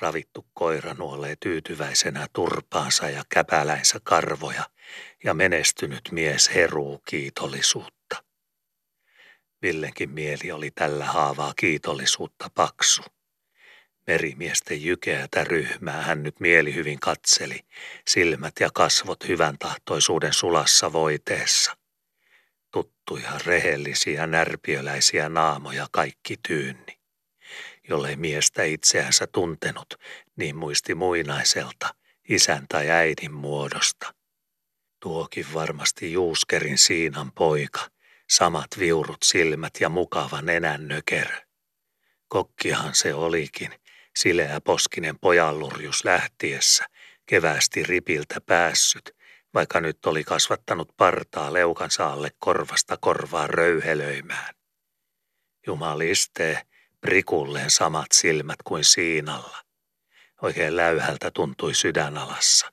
[0.00, 4.64] Ravittu koira nuolee tyytyväisenä turpaansa ja käpäläinsä karvoja
[5.24, 8.24] ja menestynyt mies heruu kiitollisuutta.
[9.62, 13.02] Villenkin mieli oli tällä haavaa kiitollisuutta paksu.
[14.06, 17.60] Merimiesten jykeätä ryhmää hän nyt mieli hyvin katseli,
[18.08, 21.76] silmät ja kasvot hyvän tahtoisuuden sulassa voiteessa.
[22.70, 27.01] Tuttuja, rehellisiä, närpiöläisiä naamoja kaikki tyynni.
[27.92, 29.94] Jollei miestä itseänsä tuntenut,
[30.36, 31.94] niin muisti muinaiselta,
[32.28, 34.14] isän tai äidin muodosta.
[35.00, 37.80] Tuokin varmasti Juuskerin Siinan poika,
[38.30, 41.36] samat viurut silmät ja mukava nenän nökerö.
[42.28, 43.72] Kokkihan se olikin,
[44.16, 46.84] sileä poskinen pojallurjus lähtiessä,
[47.26, 49.16] keväästi ripiltä päässyt,
[49.54, 54.54] vaikka nyt oli kasvattanut partaa leukansa alle korvasta korvaa röyhelöimään.
[55.66, 56.62] Jumalistee,
[57.02, 59.58] prikulleen samat silmät kuin Siinalla.
[60.42, 62.72] Oikein läyhältä tuntui sydänalassa.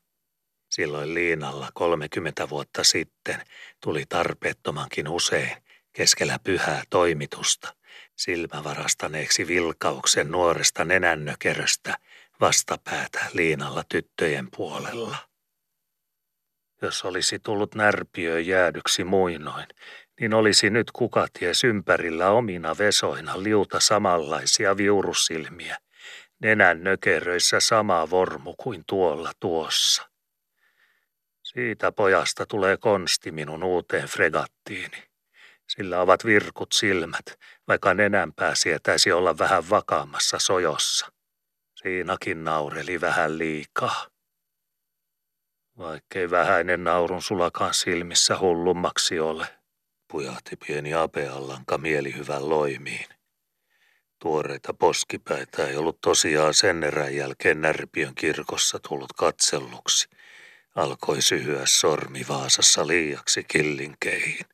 [0.70, 3.42] Silloin Liinalla 30 vuotta sitten
[3.84, 5.52] tuli tarpeettomankin usein
[5.94, 7.76] keskellä pyhää toimitusta
[8.16, 11.98] silmävarastaneeksi vilkauksen nuoresta nenännökeröstä
[12.42, 15.16] vastapäätä Liinalla tyttöjen puolella.
[16.82, 19.68] Jos olisi tullut närpiö jäädyksi muinoin,
[20.20, 25.78] niin olisi nyt kukaties ympärillä omina vesoina liuta samanlaisia viurusilmiä,
[26.40, 30.10] nenän nökeröissä sama vormu kuin tuolla tuossa.
[31.44, 35.04] Siitä pojasta tulee konsti minun uuteen fregattiini.
[35.68, 37.26] Sillä ovat virkut silmät,
[37.68, 41.12] vaikka nenänpää sietäisi olla vähän vakaammassa sojossa.
[41.76, 44.08] Siinakin naureli vähän liikaa.
[45.78, 49.59] Vaikkei vähäinen naurun sulakaan silmissä hullummaksi ole,
[50.12, 53.08] pujahti pieni apeallanka mielihyvän loimiin.
[54.20, 60.10] Tuoreita poskipäitä ei ollut tosiaan sen erän jälkeen Närpiön kirkossa tullut katselluksi.
[60.76, 64.46] Alkoi syhyä sormi Vaasassa liiaksi killinkeihin.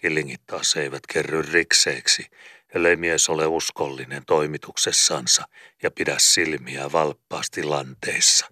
[0.00, 2.26] Killingit taas eivät kerry rikseiksi,
[2.74, 5.48] ellei mies ole uskollinen toimituksessansa
[5.82, 8.46] ja pidä silmiä valppaasti lanteissa.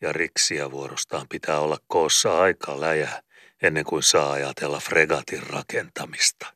[0.00, 3.22] Ja riksiä vuorostaan pitää olla koossa aika läjä
[3.62, 6.54] ennen kuin saa ajatella fregatin rakentamista.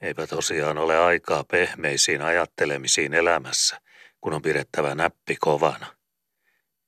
[0.00, 3.80] Eipä tosiaan ole aikaa pehmeisiin ajattelemisiin elämässä,
[4.20, 5.96] kun on pidettävä näppi kovana.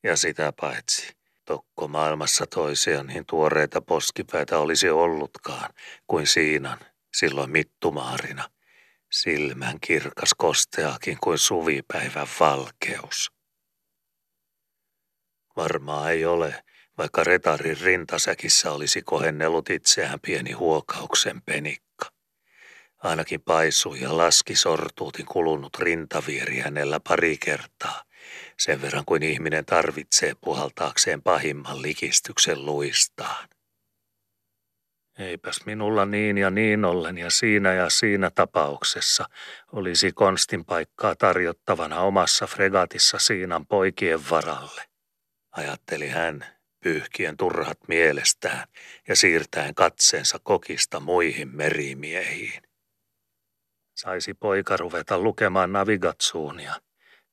[0.03, 1.15] Ja sitä paitsi,
[1.45, 5.71] Tokko maailmassa toisia niin tuoreita poskipäitä olisi ollutkaan
[6.07, 6.79] kuin Siinan
[7.15, 8.51] silloin mittumaarina.
[9.13, 13.33] Silmän kirkas kosteakin kuin suvipäivän valkeus.
[15.57, 16.64] Varmaa ei ole,
[16.99, 22.07] vaikka retarin rintasäkissä olisi kohennellut itseään pieni huokauksen penikka.
[23.03, 28.03] Ainakin paisui ja laski sortuutin kulunut rintavieri hänellä pari kertaa–
[28.61, 33.49] sen verran kuin ihminen tarvitsee puhaltaakseen pahimman likistyksen luistaan.
[35.19, 39.29] Eipäs minulla niin ja niin ollen ja siinä ja siinä tapauksessa
[39.73, 44.83] olisi konstin paikkaa tarjottavana omassa fregatissa Siinan poikien varalle,
[45.53, 46.47] ajatteli hän
[46.85, 48.69] pyyhkien turhat mielestään
[49.09, 52.63] ja siirtäen katseensa kokista muihin merimiehiin.
[53.97, 56.75] Saisi poika ruveta lukemaan navigatsuunia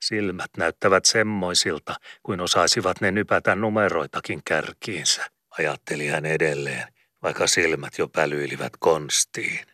[0.01, 5.27] Silmät näyttävät semmoisilta, kuin osaisivat ne nypätä numeroitakin kärkiinsä,
[5.59, 6.93] ajatteli hän edelleen,
[7.23, 9.65] vaikka silmät jo pälyilivät konstiin.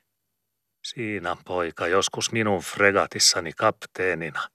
[0.83, 4.47] Siinä poika joskus minun fregatissani kapteenina,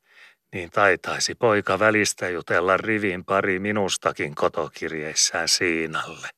[0.52, 6.28] niin taitaisi poika välistä jutella rivin pari minustakin kotokirjeissään Siinalle.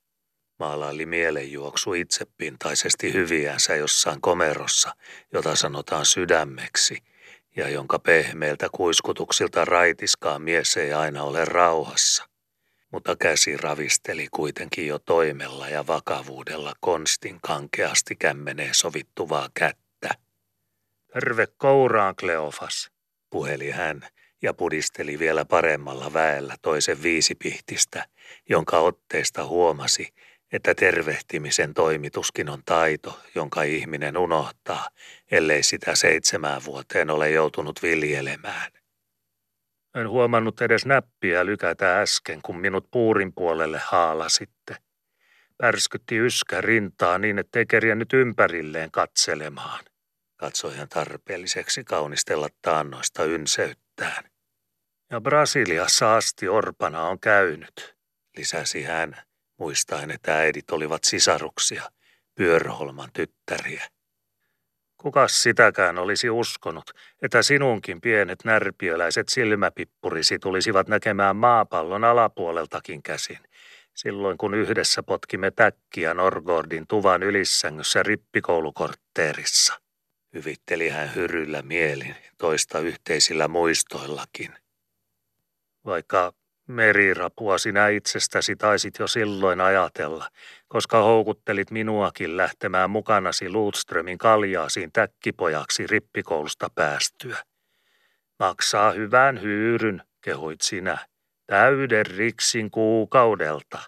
[0.59, 4.95] Maalaili mielenjuoksu itsepintaisesti hyviänsä jossain komerossa,
[5.33, 6.99] jota sanotaan sydämeksi–
[7.57, 12.29] ja jonka pehmeiltä kuiskutuksilta raitiskaan mies ei aina ole rauhassa.
[12.93, 20.11] Mutta käsi ravisteli kuitenkin jo toimella ja vakavuudella konstin kankeasti kämmenee sovittuvaa kättä.
[21.13, 22.91] Terve kouraan, Kleofas,
[23.35, 24.03] puheli hän
[24.43, 28.07] ja pudisteli vielä paremmalla väellä toisen viisipihtistä,
[28.49, 30.09] jonka otteesta huomasi,
[30.53, 34.89] että tervehtimisen toimituskin on taito, jonka ihminen unohtaa,
[35.31, 38.73] ellei sitä seitsemään vuoteen ole joutunut viljelemään.
[39.95, 44.77] En huomannut edes näppiä lykätä äsken, kun minut puurin puolelle haalasitte.
[45.59, 49.85] Pärskytti yskä rintaa niin, ettei nyt ympärilleen katselemaan.
[50.45, 54.25] Katsoi hän tarpeelliseksi kaunistella taannoista ynseyttään.
[55.11, 57.97] Ja Brasiliassa asti orpana on käynyt,
[58.37, 59.17] lisäsi hän
[59.59, 61.83] muistaen, että äidit olivat sisaruksia,
[62.35, 63.89] Pyörholman tyttäriä.
[64.97, 66.91] Kukas sitäkään olisi uskonut,
[67.23, 73.41] että sinunkin pienet närpiöläiset silmäpippurisi tulisivat näkemään maapallon alapuoleltakin käsin,
[73.95, 79.84] silloin kun yhdessä potkimme täkkiä Norgordin tuvan ylissängyssä rippikoulukortteerissa.
[80.35, 84.55] Hyvitteli hän hyryllä mielin, toista yhteisillä muistoillakin.
[85.85, 86.33] Vaikka
[86.67, 90.29] merirapua sinä itsestäsi taisit jo silloin ajatella,
[90.69, 97.39] koska houkuttelit minuakin lähtemään mukanasi Luutströmin kaljaasiin täkkipojaksi rippikoulusta päästyä.
[98.39, 100.99] Maksaa hyvän hyyryn, kehuit sinä,
[101.47, 103.79] täyden riksin kuukaudelta.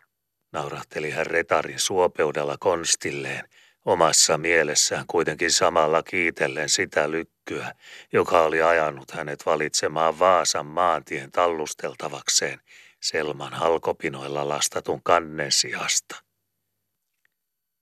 [0.53, 3.49] Naurahteli hän retarin suopeudella konstilleen,
[3.87, 7.74] omassa mielessään kuitenkin samalla kiitellen sitä lykkyä,
[8.12, 12.61] joka oli ajanut hänet valitsemaan Vaasan maantien tallusteltavakseen
[13.03, 16.22] Selman halkopinoilla lastatun kannen sijasta.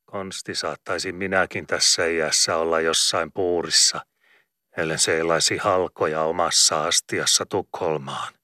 [0.05, 4.07] Konsti saattaisi minäkin tässä iässä olla jossain puurissa,
[4.76, 8.34] ellen seilaisi halkoja omassa astiassa Tukholmaan,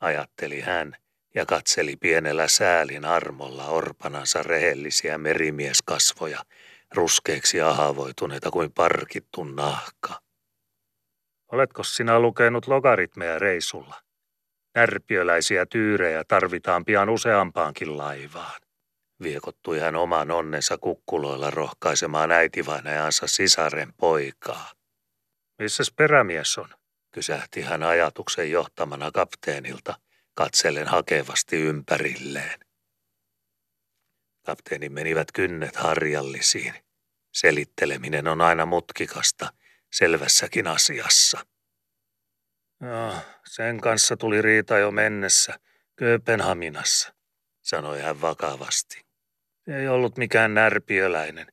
[0.00, 0.96] ajatteli hän
[1.34, 6.44] ja katseli pienellä säälin armolla orpanansa rehellisiä merimieskasvoja,
[6.94, 10.20] ruskeiksi ahavoituneita kuin parkittu nahka.
[11.52, 14.00] Oletko sinä lukenut logaritmeja reisulla?
[14.74, 18.60] Närpiöläisiä tyyrejä tarvitaan pian useampaankin laivaan.
[19.22, 24.72] Viekottui hän oman onnensa kukkuloilla rohkaisemaan äitivainajansa sisaren poikaa.
[25.58, 26.68] Missäs perämies on?
[27.10, 29.94] Kysähti hän ajatuksen johtamana kapteenilta,
[30.34, 32.60] katsellen hakevasti ympärilleen.
[34.46, 36.83] Kapteeni menivät kynnet harjallisiin.
[37.34, 39.52] Selitteleminen on aina mutkikasta,
[39.92, 41.46] selvässäkin asiassa.
[42.80, 43.14] No,
[43.46, 45.58] sen kanssa tuli riita jo mennessä,
[45.96, 47.14] Kööpenhaminassa,
[47.62, 49.04] sanoi hän vakavasti.
[49.66, 51.46] Ei ollut mikään närpiöläinen,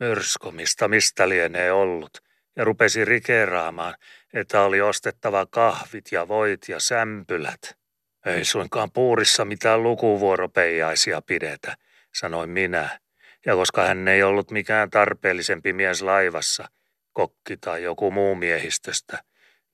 [0.00, 2.18] mörskomista mistä lienee ollut,
[2.56, 3.94] ja rupesi rikeeraamaan,
[4.32, 7.78] että oli ostettava kahvit ja voit ja sämpylät.
[8.26, 11.76] Ei suinkaan puurissa mitään lukuvuoropeijaisia pidetä,
[12.14, 13.00] sanoin minä,
[13.46, 16.68] ja koska hän ei ollut mikään tarpeellisempi mies laivassa,
[17.12, 19.22] kokki tai joku muu miehistöstä,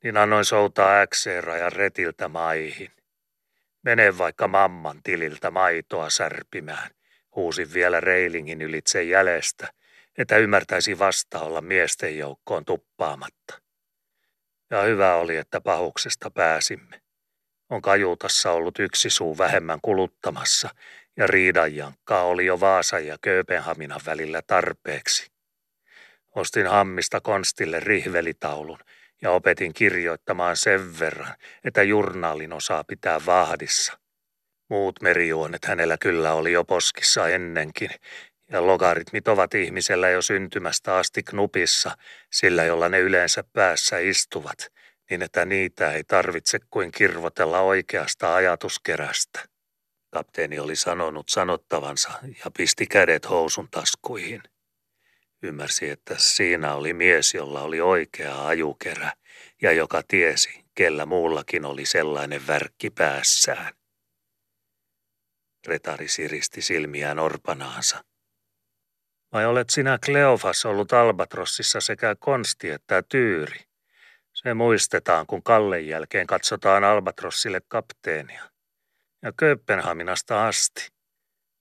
[0.03, 2.93] niin annoin soutaa äkseerajan retiltä maihin.
[3.83, 6.91] Mene vaikka mamman tililtä maitoa särpimään,
[7.35, 9.73] huusin vielä reilingin ylitse jäljestä,
[10.19, 13.63] että ymmärtäisi vasta olla miesten joukkoon tuppaamatta.
[14.71, 17.03] Ja hyvä oli, että pahuksesta pääsimme.
[17.71, 20.69] On kajuutassa ollut yksi suu vähemmän kuluttamassa,
[21.17, 25.31] ja riidanjankkaa oli jo Vaasan ja Kööpenhaminan välillä tarpeeksi.
[26.35, 28.79] Ostin hammista konstille rihvelitaulun
[29.23, 31.35] ja opetin kirjoittamaan sen verran,
[31.65, 33.99] että jurnaalin osaa pitää vahdissa.
[34.71, 37.91] Muut merijuonet hänellä kyllä oli jo poskissa ennenkin,
[38.51, 41.97] ja logaritmit ovat ihmisellä jo syntymästä asti knupissa,
[42.33, 44.73] sillä jolla ne yleensä päässä istuvat,
[45.11, 49.52] niin että niitä ei tarvitse kuin kirvotella oikeasta ajatuskerästä.
[50.15, 52.11] Kapteeni oli sanonut sanottavansa
[52.45, 54.43] ja pisti kädet housun taskuihin.
[55.43, 59.13] Ymmärsi, että siinä oli mies, jolla oli oikea ajukerä
[59.63, 63.75] ja joka tiesi, kellä muullakin oli sellainen värkki päässään.
[65.67, 68.05] Retari siristi silmiään orpanaansa.
[69.33, 73.61] Vai olet sinä Kleofas ollut Albatrossissa sekä konsti että tyyri?
[74.33, 78.52] Se muistetaan, kun Kallen jälkeen katsotaan Albatrossille kapteenia
[79.23, 80.89] ja Kööpenhaminasta asti.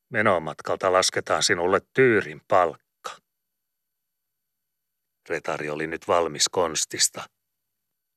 [0.10, 3.12] Menomatkalta lasketaan sinulle tyyrin palkka.
[5.30, 7.24] Retari oli nyt valmis konstista.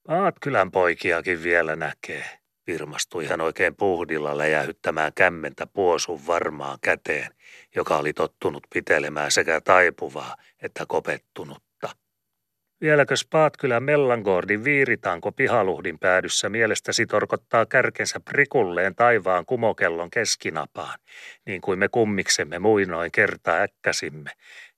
[0.06, 2.38] Paatkylän poikiakin vielä näkee.
[2.66, 7.34] Virmastui hän oikein puhdilla läjähyttämään kämmentä puosun varmaan käteen,
[7.74, 11.62] joka oli tottunut pitelemään sekä taipuvaa että kopettunut.
[12.80, 20.98] Vieläkö Spaatkylän Mellangordin viiritanko pihaluhdin päädyssä mielestäsi torkottaa kärkensä prikulleen taivaan kumokellon keskinapaan,
[21.46, 24.30] niin kuin me kummiksemme muinoin kerta äkkäsimme,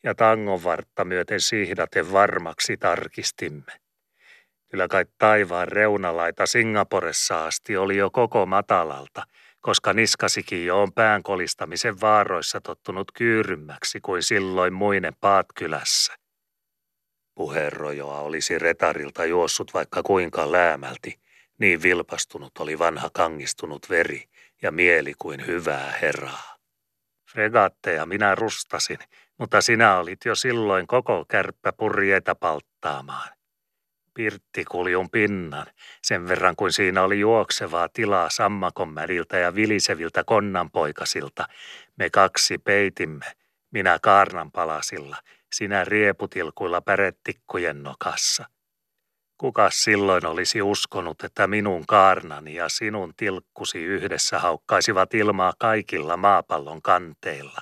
[0.03, 3.73] ja tangon vartta myöten siihdaten varmaksi tarkistimme.
[4.71, 9.23] Kyllä kai taivaan reunalaita Singaporessa asti oli jo koko matalalta,
[9.61, 16.26] koska niskasikin jo on päänkolistamisen vaaroissa tottunut kyyrymmäksi kuin silloin muinen Paatkylässä.
[17.37, 21.21] Puheenrojoa olisi retarilta juossut vaikka kuinka läämälti,
[21.59, 24.25] niin vilpastunut oli vanha kangistunut veri
[24.63, 26.57] ja mieli kuin hyvää herraa.
[27.33, 28.99] Fregatteja minä rustasin,
[29.39, 33.29] mutta sinä olit jo silloin koko kärppä purjeita palttaamaan.
[34.15, 35.67] Pirttikuljun pinnan,
[36.03, 41.49] sen verran kuin siinä oli juoksevaa tilaa sammakonmäriltä ja viliseviltä konnanpoikasilta,
[41.97, 43.27] me kaksi peitimme,
[43.71, 45.17] minä kaarnan palasilla
[45.53, 48.45] sinä rieputilkuilla pärettikkujen nokassa.
[49.39, 56.83] Kuka silloin olisi uskonut, että minun kaarnani ja sinun tilkkusi yhdessä haukkaisivat ilmaa kaikilla maapallon
[56.83, 57.61] kanteilla?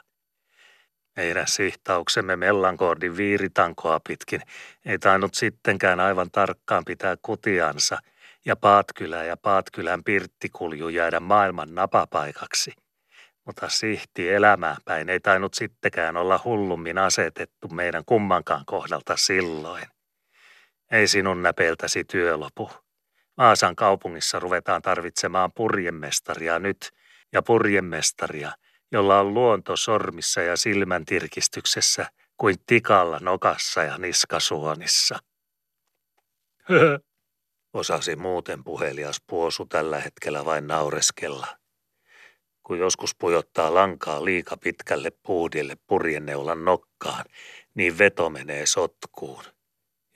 [1.16, 4.40] Meidän sihtauksemme Mellankoordin viiritankoa pitkin
[4.84, 7.98] ei tainnut sittenkään aivan tarkkaan pitää kutiansa
[8.44, 12.83] ja Paatkylä ja Paatkylän pirttikulju jäädä maailman napapaikaksi.
[13.44, 19.84] Mutta sihti elämään päin ei tainnut sittenkään olla hullummin asetettu meidän kummankaan kohdalta silloin.
[20.90, 22.70] Ei sinun näpeiltäsi työ lopu.
[23.36, 26.90] Vaasan kaupungissa ruvetaan tarvitsemaan purjemestaria nyt
[27.32, 28.52] ja purjemestaria–
[28.94, 35.18] jolla on luonto sormissa ja silmän tirkistyksessä kuin tikalla nokassa ja niskasuonissa.
[37.72, 41.46] Osasi muuten puhelias puosu tällä hetkellä vain naureskella.
[42.64, 47.24] Kun joskus pujottaa lankaa liika pitkälle puudille purjenneulan nokkaan,
[47.74, 49.44] niin veto menee sotkuun.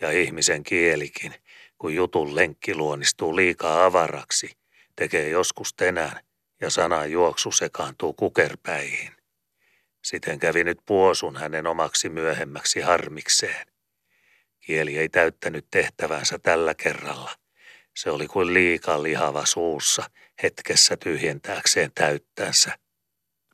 [0.01, 1.34] Ja ihmisen kielikin,
[1.78, 4.51] kun jutun lenkki luonnistuu liikaa avaraksi,
[4.96, 6.20] tekee joskus tänään
[6.61, 9.12] ja sanan juoksu sekaantuu kukerpäihin.
[10.05, 13.66] Siten kävi nyt puosun hänen omaksi myöhemmäksi harmikseen.
[14.61, 17.30] Kieli ei täyttänyt tehtävänsä tällä kerralla.
[17.99, 20.11] Se oli kuin liika lihava suussa
[20.42, 22.78] hetkessä tyhjentääkseen täyttänsä.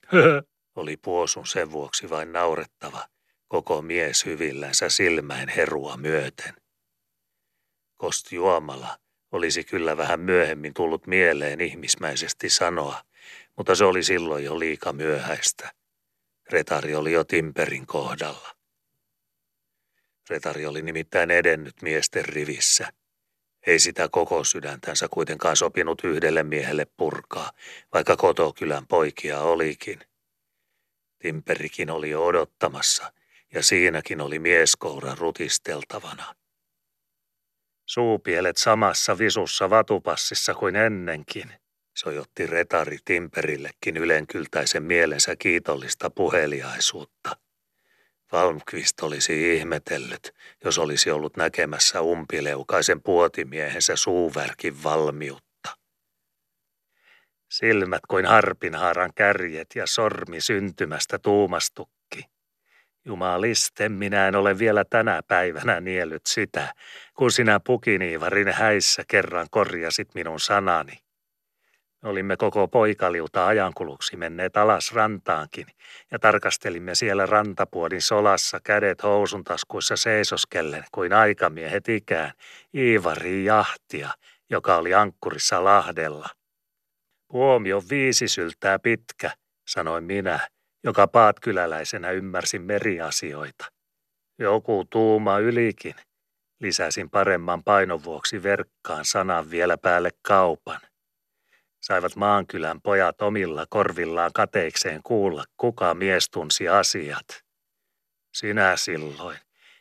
[0.06, 0.42] Höhö,
[0.80, 3.08] oli puosun sen vuoksi vain naurettava,
[3.48, 6.54] koko mies hyvillänsä silmäin herua myöten.
[7.96, 8.98] Kosti juomala
[9.32, 13.02] olisi kyllä vähän myöhemmin tullut mieleen ihmismäisesti sanoa,
[13.56, 15.72] mutta se oli silloin jo liika myöhäistä.
[16.50, 18.54] Retari oli jo Timperin kohdalla.
[20.30, 22.92] Retari oli nimittäin edennyt miesten rivissä.
[23.66, 27.52] Ei sitä koko sydäntänsä kuitenkaan sopinut yhdelle miehelle purkaa,
[27.94, 30.00] vaikka kotokylän poikia olikin.
[31.18, 33.12] Timperikin oli jo odottamassa,
[33.54, 36.34] ja siinäkin oli mieskoura rutisteltavana.
[37.86, 41.54] Suupielet samassa visussa vatupassissa kuin ennenkin,
[41.96, 47.43] sojotti retari Timperillekin ylenkyltäisen mielensä kiitollista puheliaisuutta.
[48.34, 55.70] Valmqvist olisi ihmetellyt, jos olisi ollut näkemässä umpileukaisen puotimiehensä suuvärkin valmiutta.
[57.50, 61.88] Silmät kuin harpinhaaran kärjet ja sormi syntymästä tuumastu
[63.06, 66.74] Jumaliste, minä en ole vielä tänä päivänä niellyt sitä,
[67.14, 71.03] kun sinä pukiniivarin häissä kerran korjasit minun sanani.
[72.04, 75.66] Me olimme koko poikaliuta ajankuluksi menneet alas rantaankin
[76.10, 82.32] ja tarkastelimme siellä rantapuodin solassa kädet housun taskuissa seisoskellen kuin aikamiehet ikään
[82.74, 84.10] Iivari jahtia,
[84.50, 86.28] joka oli ankkurissa lahdella.
[87.28, 89.30] Puomi on viisi syltää pitkä,
[89.68, 90.48] sanoin minä
[90.84, 93.64] joka paatkyläläisenä ymmärsi meriasioita.
[94.38, 95.94] Joku tuuma ylikin,
[96.60, 100.80] lisäsin paremman painon vuoksi verkkaan sanan vielä päälle kaupan.
[101.84, 107.26] Saivat maankylän pojat omilla korvillaan kateikseen kuulla, kuka mies tunsi asiat.
[108.34, 109.38] Sinä silloin.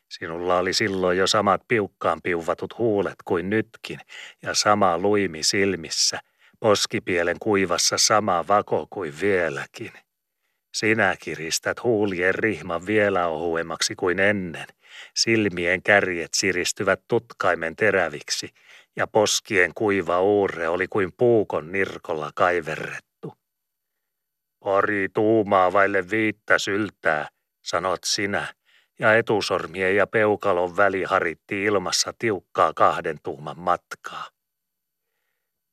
[0.09, 3.99] Sinulla oli silloin jo samat piukkaan piuvatut huulet kuin nytkin
[4.41, 6.19] ja sama luimi silmissä,
[6.59, 9.91] poskipielen kuivassa sama vako kuin vieläkin.
[10.73, 14.67] Sinä kiristät huulien rihman vielä ohuemmaksi kuin ennen.
[15.15, 18.49] Silmien kärjet siristyvät tutkaimen teräviksi
[18.95, 23.33] ja poskien kuiva uurre oli kuin puukon nirkolla kaiverrettu.
[24.63, 27.27] Pari tuumaa vaille viittä syltää,
[27.63, 28.53] sanot sinä,
[28.99, 34.27] ja etusormien ja peukalon väli haritti ilmassa tiukkaa kahden tuuman matkaa.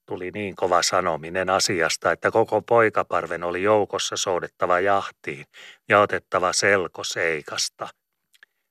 [0.08, 5.44] Tuli niin kova sanominen asiasta, että koko poikaparven oli joukossa soudettava jahtiin
[5.88, 7.88] ja otettava selko seikasta.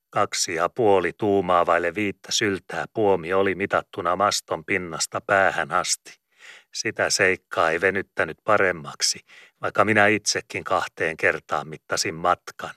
[0.10, 6.20] Kaksi ja puoli tuumaa vaille viittä syltää puomi oli mitattuna maston pinnasta päähän asti.
[6.74, 9.20] Sitä seikkaa ei venyttänyt paremmaksi,
[9.62, 12.74] vaikka minä itsekin kahteen kertaan mittasin matkan.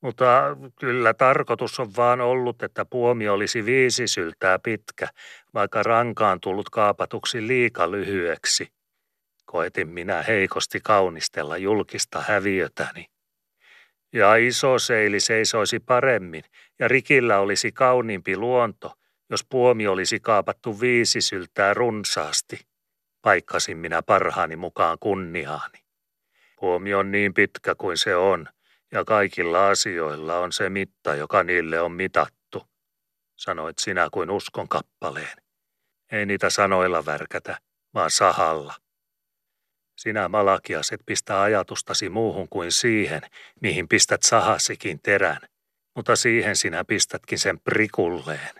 [0.00, 5.08] Mutta kyllä tarkoitus on vaan ollut, että puomi olisi viisi syltää pitkä,
[5.54, 8.72] vaikka rankaan tullut kaapatuksi liika lyhyeksi.
[9.44, 13.06] Koetin minä heikosti kaunistella julkista häviötäni.
[14.12, 16.44] Ja iso seili seisoisi paremmin,
[16.78, 18.92] ja rikillä olisi kauniimpi luonto,
[19.30, 22.60] jos puomi olisi kaapattu viisi syltää runsaasti.
[23.22, 25.78] Paikkasin minä parhaani mukaan kunniaani.
[26.60, 28.48] Puomi on niin pitkä kuin se on–
[28.92, 32.66] ja kaikilla asioilla on se mitta, joka niille on mitattu,
[33.36, 35.38] sanoit sinä kuin uskon kappaleen.
[36.12, 37.58] Ei niitä sanoilla värkätä,
[37.94, 38.74] vaan sahalla.
[39.98, 43.22] Sinä Malakias et pistä ajatustasi muuhun kuin siihen,
[43.60, 45.38] mihin pistät sahasikin terän,
[45.96, 48.54] mutta siihen sinä pistätkin sen prikulleen.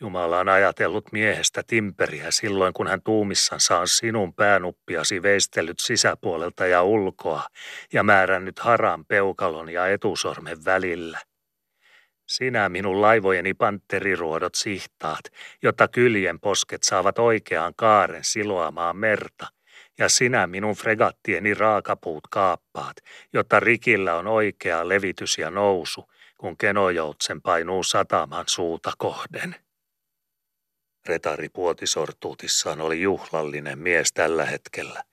[0.00, 6.82] Jumala on ajatellut miehestä timperiä silloin, kun hän tuumissansa on sinun päänuppiasi veistellyt sisäpuolelta ja
[6.82, 7.46] ulkoa
[7.92, 11.18] ja määrännyt haran peukalon ja etusormen välillä.
[12.28, 15.24] Sinä minun laivojeni pantteriruodot sihtaat,
[15.62, 19.46] jotta kyljen posket saavat oikeaan kaaren siloamaan merta,
[20.02, 22.96] ja sinä minun fregattieni raakapuut kaappaat,
[23.32, 29.56] jotta rikillä on oikea levitys ja nousu, kun kenojoutsen painuu sataman suuta kohden.
[31.06, 35.04] Retari puotisortuutissaan oli juhlallinen mies tällä hetkellä,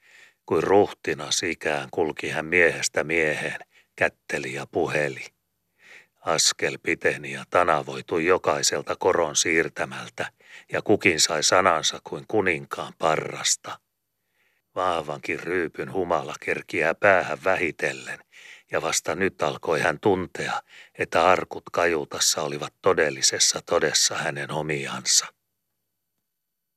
[0.46, 3.60] kuin ruhtina ikään kulki hän miehestä mieheen,
[3.96, 5.26] kätteli ja puheli.
[6.20, 10.32] Askel piteni ja tanavoitui jokaiselta koron siirtämältä,
[10.72, 13.80] ja kukin sai sanansa kuin kuninkaan parrasta.
[14.76, 18.20] Vaavankin ryypyn humala kerkiää päähän vähitellen,
[18.72, 20.62] ja vasta nyt alkoi hän tuntea,
[20.98, 25.26] että arkut kajutassa olivat todellisessa todessa hänen omiansa.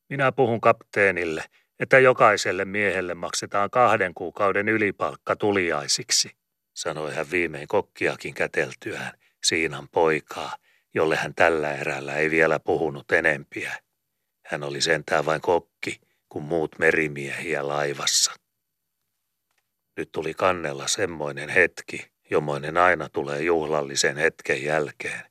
[0.08, 1.44] Minä puhun kapteenille,
[1.80, 6.30] että jokaiselle miehelle maksetaan kahden kuukauden ylipalkka tuliaisiksi,
[6.74, 9.12] sanoi hän viimein kokkiakin käteltyään
[9.44, 10.56] Siinan poikaa,
[10.94, 13.72] jolle hän tällä erällä ei vielä puhunut enempiä.
[14.46, 16.00] Hän oli sentään vain kokki,
[16.32, 18.32] kuin muut merimiehiä laivassa.
[19.96, 25.22] Nyt tuli kannella semmoinen hetki, jommoinen aina tulee juhlallisen hetken jälkeen.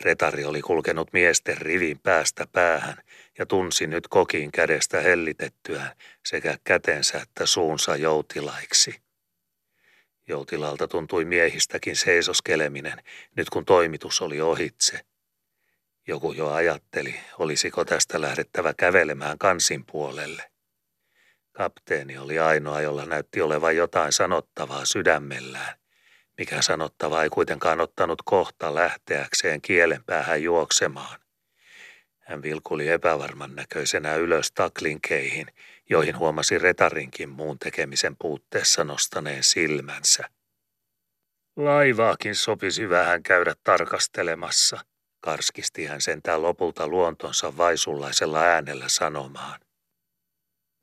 [0.00, 2.96] Retari oli kulkenut miesten rivin päästä päähän
[3.38, 5.92] ja tunsi nyt kokin kädestä hellitettyään
[6.26, 8.94] sekä kätensä että suunsa joutilaiksi.
[10.28, 13.02] Joutilalta tuntui miehistäkin seisoskeleminen,
[13.36, 15.00] nyt kun toimitus oli ohitse.
[16.08, 20.50] Joku jo ajatteli, olisiko tästä lähdettävä kävelemään kansin puolelle.
[21.52, 25.74] Kapteeni oli ainoa, jolla näytti olevan jotain sanottavaa sydämellään,
[26.38, 31.20] mikä sanottava ei kuitenkaan ottanut kohta lähteäkseen kielen päähän juoksemaan.
[32.18, 35.46] Hän vilkuli epävarman näköisenä ylös taklinkeihin,
[35.90, 40.30] joihin huomasi retarinkin muun tekemisen puutteessa nostaneen silmänsä.
[41.56, 44.80] Laivaakin sopisi vähän käydä tarkastelemassa,
[45.20, 49.60] karskisti hän sentään lopulta luontonsa vaisullaisella äänellä sanomaan.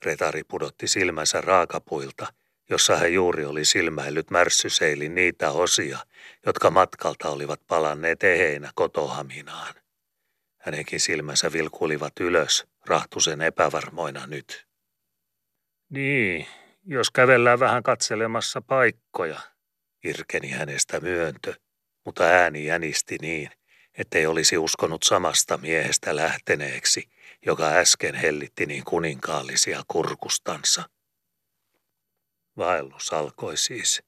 [0.06, 2.34] Retari pudotti silmänsä raakapuilta,
[2.70, 6.00] jossa hän juuri oli silmäillyt märssyseilin niitä osia,
[6.46, 9.76] jotka matkalta olivat palanneet eheinä kotohaminaan.
[10.62, 14.68] Hänenkin silmänsä vilkulivat ylös, rahtusen epävarmoina nyt.
[15.90, 16.48] Niin,
[16.86, 19.40] jos kävellään vähän katselemassa paikkoja,
[20.04, 21.54] irkeni hänestä myöntö,
[22.06, 23.50] mutta ääni jänisti niin,
[23.98, 27.10] ettei olisi uskonut samasta miehestä lähteneeksi,
[27.46, 30.90] joka äsken hellitti niin kuninkaallisia kurkustansa.
[32.58, 34.04] Vaellus alkoi siis.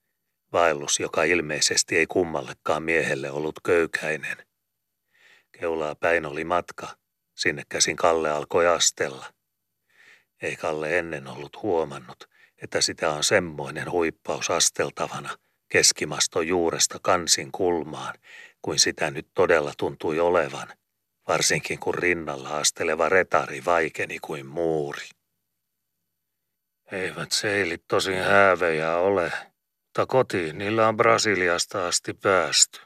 [0.53, 4.37] Vaellus, joka ilmeisesti ei kummallekaan miehelle ollut köykäinen.
[5.51, 6.87] Keulaa päin oli matka.
[7.35, 9.25] Sinne käsin Kalle alkoi astella.
[10.41, 12.29] Ei Kalle ennen ollut huomannut,
[12.61, 15.37] että sitä on semmoinen huippaus asteltavana
[15.69, 18.13] keskimaston juuresta kansin kulmaan,
[18.61, 20.67] kuin sitä nyt todella tuntui olevan,
[21.27, 25.07] varsinkin kun rinnalla asteleva retari vaikeni kuin muuri.
[26.91, 29.31] Eivät seilit tosin häävejä ole,
[29.85, 32.79] mutta kotiin niillä on Brasiliasta asti päästy,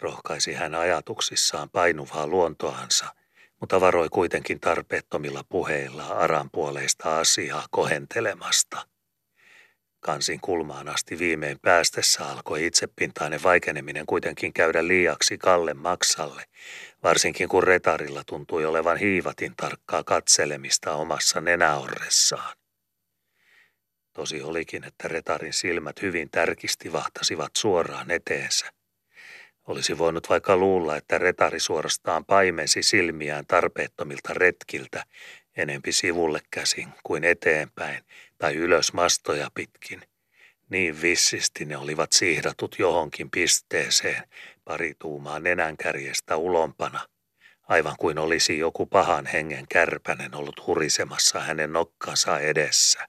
[0.00, 3.14] rohkaisi hän ajatuksissaan painuvaa luontoansa,
[3.60, 8.86] mutta varoi kuitenkin tarpeettomilla puheilla aran puoleista asiaa kohentelemasta.
[10.00, 16.44] Kansin kulmaan asti viimein päästessä alkoi itsepintainen vaikeneminen kuitenkin käydä liiaksi Kalle Maksalle,
[17.02, 22.56] varsinkin kun retarilla tuntui olevan hiivatin tarkkaa katselemista omassa nenäorressaan.
[24.12, 28.66] Tosi olikin, että retarin silmät hyvin tärkisti vahtasivat suoraan eteensä.
[29.66, 35.04] Olisi voinut vaikka luulla, että retari suorastaan paimensi silmiään tarpeettomilta retkiltä,
[35.56, 38.04] enempi sivulle käsin kuin eteenpäin
[38.40, 40.02] tai ylös mastoja pitkin.
[40.68, 44.22] Niin vissisti ne olivat siihdatut johonkin pisteeseen,
[44.64, 47.00] pari tuumaa nenänkärjestä ulompana,
[47.68, 53.06] aivan kuin olisi joku pahan hengen kärpänen ollut hurisemassa hänen nokkansa edessä.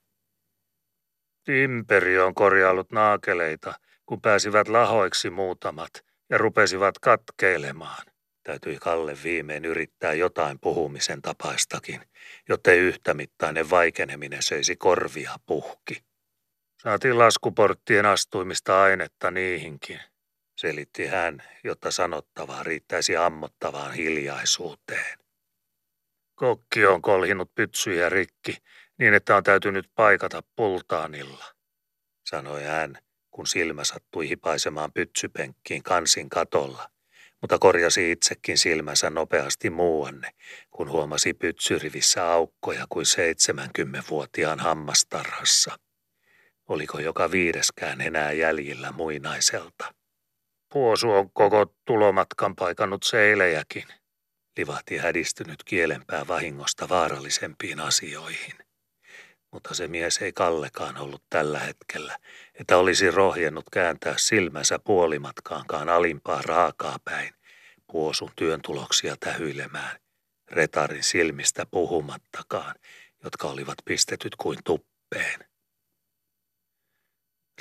[1.44, 3.74] Timperi on korjaillut naakeleita,
[4.06, 5.92] kun pääsivät lahoiksi muutamat
[6.30, 8.06] ja rupesivat katkeilemaan.
[8.44, 12.02] Täytyi Kalle viimein yrittää jotain puhumisen tapaistakin,
[12.52, 16.04] jottei yhtämittainen vaikeneminen söisi korvia puhki.
[16.84, 20.00] Saatiin laskuporttien astuimista ainetta niihinkin,
[20.58, 25.20] selitti hän, jotta sanottavaa riittäisi ammottavaan hiljaisuuteen.
[26.36, 28.58] Kokki on kolhinut pytsyjä rikki
[28.98, 31.46] niin, että on täytynyt paikata pultaanilla,
[32.30, 32.98] sanoi hän,
[33.30, 36.90] kun silmä sattui hipaisemaan pytsypenkkiin kansin katolla–
[37.42, 40.32] mutta korjasi itsekin silmänsä nopeasti muuanne,
[40.82, 45.80] kun huomasi pytsyrivissä aukkoja kuin 70-vuotiaan hammastarhassa.
[46.68, 49.94] Oliko joka viideskään enää jäljillä muinaiselta?
[50.74, 53.84] Puosu on koko tulomatkan paikannut seilejäkin,
[54.58, 58.54] livahti hädistynyt kielenpää vahingosta vaarallisempiin asioihin.
[59.52, 62.18] Mutta se mies ei Kallekaan ollut tällä hetkellä,
[62.60, 67.34] että olisi rohjennut kääntää silmänsä puolimatkaankaan alimpaa raakaa päin,
[67.92, 70.02] puosun työn tuloksia tähyilemään,
[70.52, 72.76] retarin silmistä puhumattakaan,
[73.24, 75.40] jotka olivat pistetyt kuin tuppeen.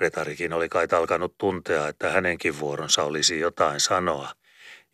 [0.00, 4.32] Retarikin oli kai alkanut tuntea, että hänenkin vuoronsa olisi jotain sanoa,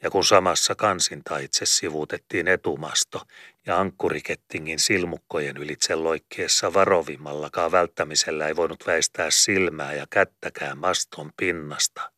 [0.03, 3.23] ja kun samassa kansintaitse sivuutettiin etumasto
[3.67, 12.13] ja ankkurikettingin silmukkojen ylitse loikkeessa varovimmallakaan välttämisellä ei voinut väistää silmää ja kättäkään maston pinnasta,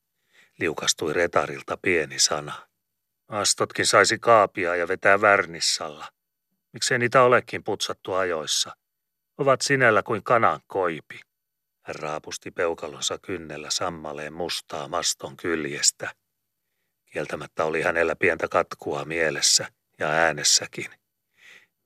[0.61, 2.68] liukastui retarilta pieni sana.
[3.29, 6.09] Mastotkin saisi kaapia ja vetää värnissalla.
[6.73, 8.77] Miksei niitä olekin putsattu ajoissa?
[9.39, 11.21] Ovat sinellä kuin kanan koipi.
[11.83, 16.15] Hän raapusti peukalonsa kynnellä sammaleen mustaa maston kyljestä.
[17.13, 19.67] Kieltämättä oli hänellä pientä katkua mielessä
[19.99, 20.91] ja äänessäkin.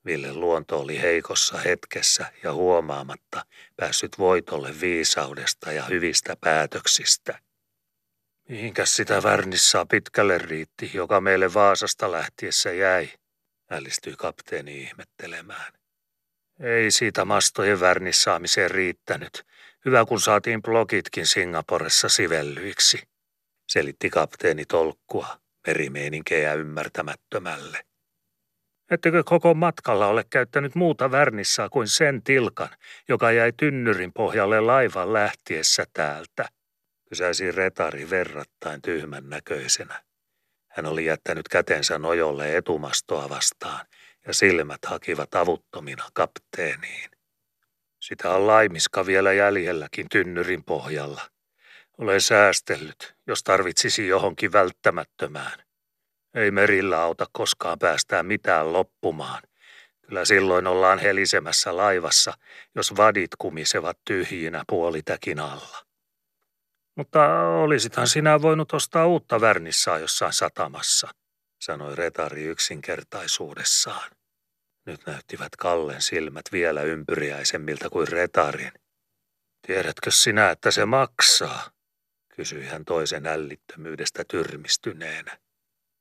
[0.07, 3.45] Ville luonto oli heikossa hetkessä ja huomaamatta
[3.77, 7.39] päässyt voitolle viisaudesta ja hyvistä päätöksistä.
[8.49, 13.09] Mihinkäs sitä värnissaa pitkälle riitti, joka meille Vaasasta lähtiessä jäi,
[13.71, 15.73] älistyi kapteeni ihmettelemään.
[16.61, 19.47] Ei siitä mastojen värnissaamiseen riittänyt.
[19.85, 23.03] Hyvä kun saatiin blogitkin Singaporessa sivellyiksi
[23.69, 25.27] selitti kapteeni tolkkua
[25.67, 27.85] merimeeninkeä ymmärtämättömälle.
[28.91, 32.69] Ettekö koko matkalla ole käyttänyt muuta värnissaa kuin sen tilkan,
[33.09, 36.49] joka jäi tynnyrin pohjalle laivan lähtiessä täältä?
[37.13, 40.03] Kysäisi retari verrattain tyhmän näköisenä.
[40.69, 43.87] Hän oli jättänyt kätensä nojolle etumastoa vastaan
[44.27, 47.11] ja silmät hakivat avuttomina kapteeniin.
[48.01, 51.23] Sitä on laimiska vielä jäljelläkin tynnyrin pohjalla,
[51.99, 55.63] olen säästellyt, jos tarvitsisi johonkin välttämättömään.
[56.35, 59.43] Ei merillä auta koskaan päästää mitään loppumaan.
[60.07, 62.33] Kyllä silloin ollaan helisemässä laivassa,
[62.75, 65.82] jos vadit kumisevat tyhjinä puolitäkin alla.
[66.97, 71.09] Mutta olisithan sinä voinut ostaa uutta värnissaa jossain satamassa,
[71.61, 74.11] sanoi retari yksinkertaisuudessaan.
[74.87, 78.73] Nyt näyttivät Kallen silmät vielä ympyriäisemmiltä kuin retarin.
[79.67, 81.71] Tiedätkö sinä, että se maksaa?
[82.37, 85.39] kysyi hän toisen ällittömyydestä tyrmistyneenä.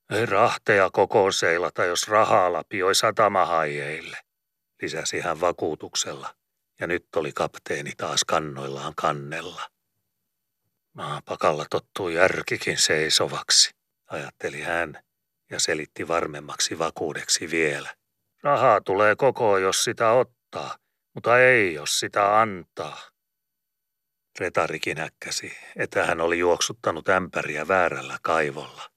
[0.10, 4.18] Ei rahteja koko seilata, jos rahaa lapioi satamahaijeille,
[4.82, 6.36] lisäsi hän vakuutuksella,
[6.80, 9.62] ja nyt oli kapteeni taas kannoillaan kannella.
[10.94, 13.72] Maapakalla tottuu järkikin seisovaksi,
[14.08, 15.04] ajatteli hän
[15.52, 17.96] ja selitti varmemmaksi vakuudeksi vielä.
[18.44, 20.78] Rahaa tulee koko, jos sitä ottaa,
[21.14, 23.02] mutta ei, jos sitä antaa.
[24.40, 28.92] Retarikin äkkäsi, että hän oli juoksuttanut ämpäriä väärällä kaivolla.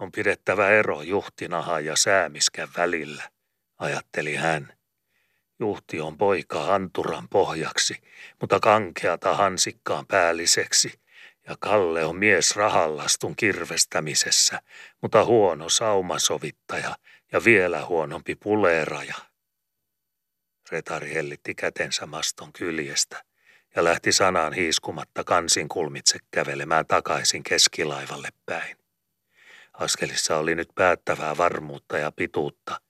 [0.00, 3.30] On pidettävä ero juhtinahan ja säämiskän välillä,
[3.78, 4.83] ajatteli hän.
[5.64, 8.02] Juhti on poika anturan pohjaksi,
[8.40, 11.00] mutta kankeata hansikkaan päälliseksi,
[11.48, 14.60] ja Kalle on mies rahallastun kirvestämisessä,
[15.02, 16.96] mutta huono saumasovittaja
[17.32, 19.14] ja vielä huonompi puleeraja.
[20.70, 23.24] Retari hellitti kätensä maston kyljestä
[23.76, 28.76] ja lähti sanaan hiiskumatta kansin kulmitse kävelemään takaisin keskilaivalle päin.
[29.72, 32.80] Askelissa oli nyt päättävää varmuutta ja pituutta.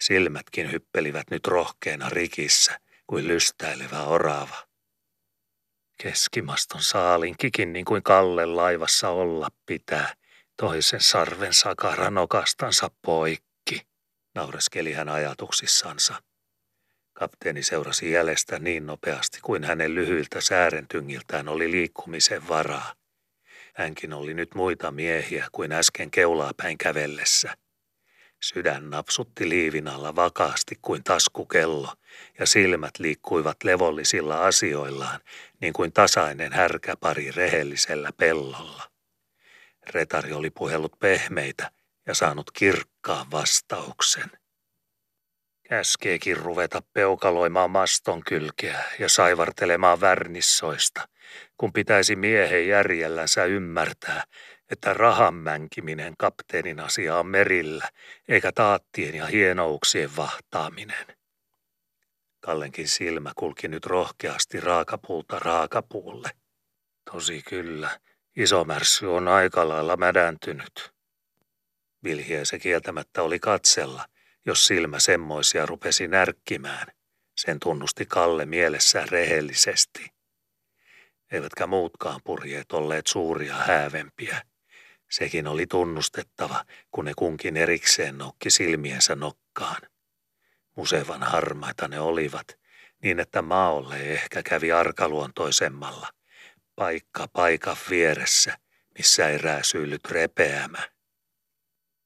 [0.00, 4.66] Silmätkin hyppelivät nyt rohkeena rikissä kuin lystäilevä orava.
[6.02, 10.14] Keskimaston saalinkikin niin kuin Kalle laivassa olla pitää,
[10.56, 13.86] toisen sarven sakara nokastansa poikki,
[14.34, 16.22] naureskeli hän ajatuksissansa.
[17.12, 22.94] Kapteeni seurasi jäljestä niin nopeasti kuin hänen lyhyiltä säärentyngiltään oli liikkumisen varaa.
[23.74, 27.54] Hänkin oli nyt muita miehiä kuin äsken keulaa päin kävellessä.
[28.42, 31.94] Sydän napsutti liivin alla vakaasti kuin taskukello,
[32.38, 35.20] ja silmät liikkuivat levollisilla asioillaan,
[35.60, 38.90] niin kuin tasainen härkäpari rehellisellä pellolla.
[39.86, 41.70] Retari oli puhellut pehmeitä
[42.06, 44.30] ja saanut kirkkaan vastauksen.
[45.68, 51.08] Käskeekin ruveta peukaloimaan maston kylkeä ja saivartelemaan värnissoista,
[51.56, 54.24] kun pitäisi miehen järjellänsä ymmärtää,
[54.70, 57.88] että rahan mänkiminen kapteenin asia on merillä,
[58.28, 61.06] eikä taattien ja hienouksien vahtaaminen.
[62.40, 66.30] Kallenkin silmä kulki nyt rohkeasti raakapuulta raakapuulle.
[67.12, 68.00] Tosi kyllä,
[68.36, 70.92] iso märssy on aika lailla mädäntynyt.
[72.04, 74.06] Vilhiä se kieltämättä oli katsella,
[74.46, 76.86] jos silmä semmoisia rupesi närkkimään.
[77.36, 80.10] Sen tunnusti Kalle mielessään rehellisesti.
[81.32, 84.42] Eivätkä muutkaan purjeet olleet suuria häävempiä.
[85.18, 89.82] Sekin oli tunnustettava, kun ne kunkin erikseen nokki silmiensä nokkaan.
[90.74, 92.58] Musevan harmaita ne olivat,
[93.02, 96.08] niin että maolle ehkä kävi arkaluontoisemmalla.
[96.74, 98.58] Paikka paikka vieressä,
[98.98, 100.88] missä ei rääsyillyt repeämä.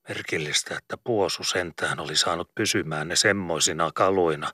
[0.08, 4.52] Merkillistä, että puosu sentään oli saanut pysymään ne semmoisina kaluina,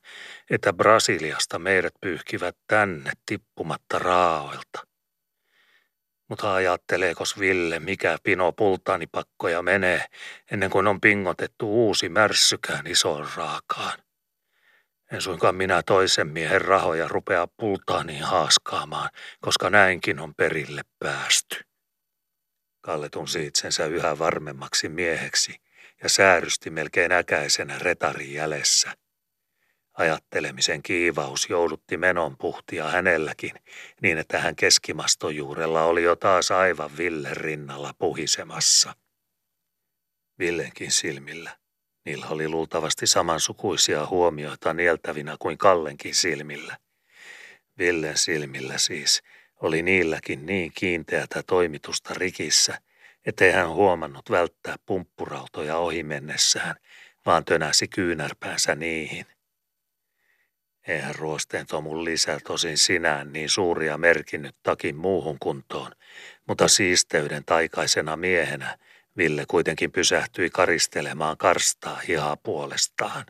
[0.51, 4.96] että Brasiliasta meidät pyyhkivät tänne tippumatta raaoilta.
[6.29, 10.05] Mutta ajatteleekos Ville, mikä pino pultaanipakkoja menee,
[10.51, 13.99] ennen kuin on pingotettu uusi märssykään isoon raakaan.
[15.13, 19.11] En suinkaan minä toisen miehen rahoja rupea pultaaniin haaskaamaan,
[19.41, 21.61] koska näinkin on perille päästy.
[22.81, 25.57] Kalle tunsi itsensä yhä varmemmaksi mieheksi
[26.03, 28.93] ja säärysti melkein äkäisenä retarin jälessä.
[29.97, 33.53] Ajattelemisen kiivaus joudutti menon puhtia hänelläkin,
[34.03, 38.95] niin että hän keskimastojuurella oli jo taas aivan Ville rinnalla puhisemassa.
[40.39, 41.57] Villenkin silmillä.
[42.05, 46.77] Niillä oli luultavasti samansukuisia huomioita nieltävinä kuin Kallenkin silmillä.
[47.79, 49.23] Villen silmillä siis–
[49.61, 52.81] oli niilläkin niin kiinteätä toimitusta rikissä,
[53.27, 56.77] ettei hän huomannut välttää pumppurautoja ohi mennessään,
[57.27, 59.27] vaan tönäsi kyynärpäänsä niihin.
[60.89, 65.93] Eihän ruosteen Tomun lisä tosin sinään niin suuria merkinnyt takin muuhun kuntoon,
[66.49, 68.79] mutta siisteyden taikaisena miehenä
[69.17, 73.25] Ville kuitenkin pysähtyi karistelemaan karstaa hihaa puolestaan.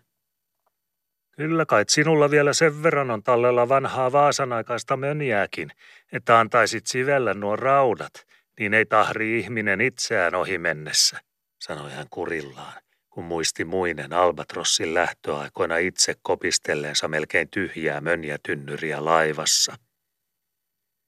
[1.36, 5.70] Kyllä kai sinulla vielä sen verran on tallella vanhaa vaasanaikaista möniääkin,
[6.12, 8.26] että antaisit sivellä nuo raudat,
[8.60, 11.20] niin ei tahri ihminen itseään ohi mennessä,
[11.58, 12.82] sanoi hän kurillaan,
[13.16, 19.76] kun muisti muinen Albatrossin lähtöaikoina itse kopistelleensa melkein tyhjää mönjätynnyriä laivassa.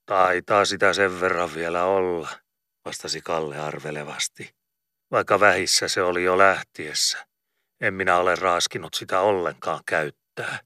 [0.07, 2.29] Taitaa sitä sen verran vielä olla,
[2.85, 4.55] vastasi Kalle arvelevasti,
[5.11, 7.27] vaikka vähissä se oli jo lähtiessä.
[7.81, 10.61] En minä ole raaskinut sitä ollenkaan käyttää.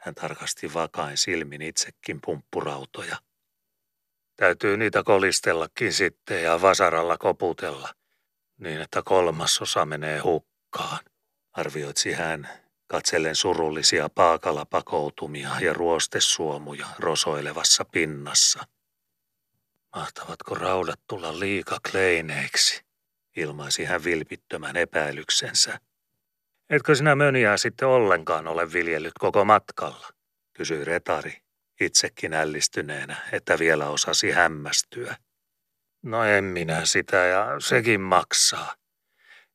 [0.00, 3.16] Hän tarkasti vakain silmin itsekin pumppurautoja.
[4.36, 7.94] Täytyy niitä kolistellakin sitten ja vasaralla koputella,
[8.58, 10.98] niin että kolmasosa menee hukkaan,
[11.52, 12.48] arvioitsi hän,
[12.86, 18.64] katsellen surullisia paakalapakoutumia ja ruostesuomuja rosoilevassa pinnassa.
[19.96, 22.84] Mahtavatko raudat tulla liika kleineiksi?
[23.36, 25.78] ilmaisi hän vilpittömän epäilyksensä.
[26.70, 30.08] Etkö sinä möniää sitten ollenkaan ole viljellyt koko matkalla?
[30.52, 31.42] kysyi retari,
[31.80, 35.16] itsekin ällistyneenä, että vielä osasi hämmästyä.
[36.04, 38.74] No en minä sitä ja sekin maksaa.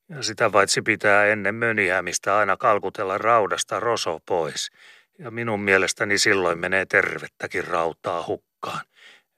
[0.09, 4.71] Ja sitä vaitsi pitää ennen möniäämistä aina kalkutella raudasta roso pois.
[5.19, 8.85] Ja minun mielestäni silloin menee tervettäkin rautaa hukkaan.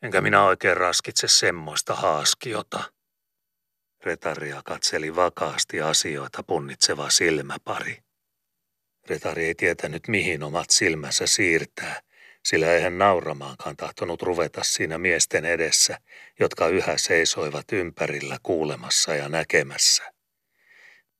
[0.01, 2.83] Enkä minä oikein raskitse semmoista haaskiota.
[4.03, 7.97] Retaria katseli vakaasti asioita punnitseva silmäpari.
[9.09, 12.01] Retari ei tietänyt mihin omat silmänsä siirtää,
[12.43, 15.97] sillä eihän nauramaankaan tahtonut ruveta siinä miesten edessä,
[16.39, 20.13] jotka yhä seisoivat ympärillä kuulemassa ja näkemässä.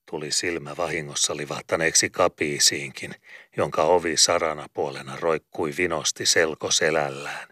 [0.10, 3.16] Tuli silmä vahingossa livahtaneeksi kapiisiinkin,
[3.58, 7.48] jonka ovi sarana puolena roikkui vinosti selkoselällään.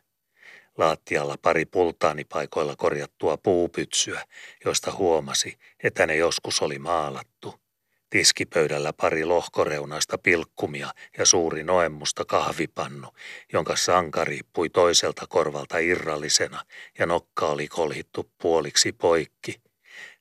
[0.77, 4.25] Laattialla pari pultaanipaikoilla korjattua puupytsyä,
[4.65, 7.68] josta huomasi, että ne joskus oli maalattu.
[8.09, 13.07] Tiskipöydällä pari lohkoreunaista pilkkumia ja suuri noemmusta kahvipannu,
[13.53, 16.65] jonka sanka riippui toiselta korvalta irrallisena
[16.99, 19.61] ja nokka oli kolhittu puoliksi poikki.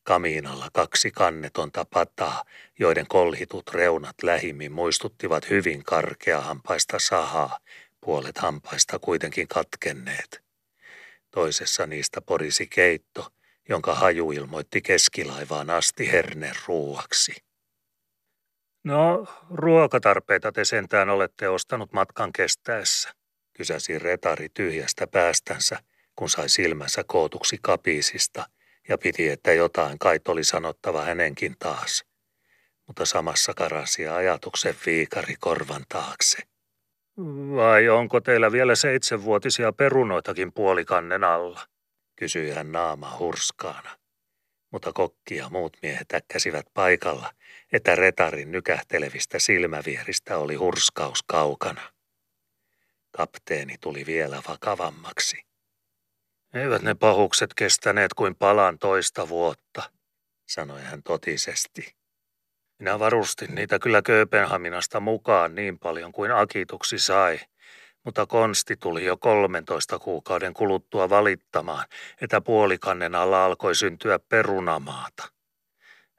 [0.03, 2.45] Kamiinalla kaksi kannetonta pataa,
[2.78, 7.59] joiden kolhitut reunat lähimmin muistuttivat hyvin karkeahampaista sahaa,
[8.01, 10.43] puolet hampaista kuitenkin katkenneet.
[11.30, 13.32] Toisessa niistä porisi keitto,
[13.68, 17.47] jonka haju ilmoitti keskilaivaan asti herneen ruuaksi.
[18.85, 23.12] No, ruokatarpeita te sentään olette ostanut matkan kestäessä,
[23.53, 25.79] kysäsi retari tyhjästä päästänsä,
[26.16, 28.47] kun sai silmänsä kootuksi kapiisista
[28.89, 32.05] ja piti, että jotain kait oli sanottava hänenkin taas.
[32.87, 36.39] Mutta samassa karasi ajatuksen viikari korvan taakse.
[37.57, 41.66] Vai onko teillä vielä seitsemänvuotisia perunoitakin puolikannen alla?
[42.18, 43.99] kysyi hän naama hurskaana.
[44.70, 47.31] Mutta kokki ja muut miehet äkkäsivät paikalla,
[47.73, 51.93] että retarin nykähtelevistä silmävieristä oli hurskaus kaukana.
[53.11, 55.43] Kapteeni tuli vielä vakavammaksi.
[56.55, 59.91] Eivät ne pahukset kestäneet kuin palan toista vuotta,
[60.47, 61.97] sanoi hän totisesti.
[62.79, 67.41] Minä varustin niitä kyllä Kööpenhaminasta mukaan niin paljon kuin akituksi sai,
[68.05, 71.87] mutta konsti tuli jo 13 kuukauden kuluttua valittamaan,
[72.21, 75.38] että puolikannen alla alkoi syntyä perunamaata.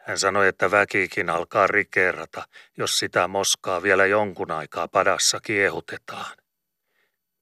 [0.10, 2.47] Hän sanoi, että väkikin alkaa rikerata,
[2.78, 6.38] jos sitä moskaa vielä jonkun aikaa padassa kiehutetaan.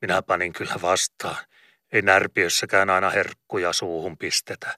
[0.02, 1.46] Minä panin kyllä vastaan.
[1.92, 4.78] Ei närpiössäkään aina herkkuja suuhun pistetä.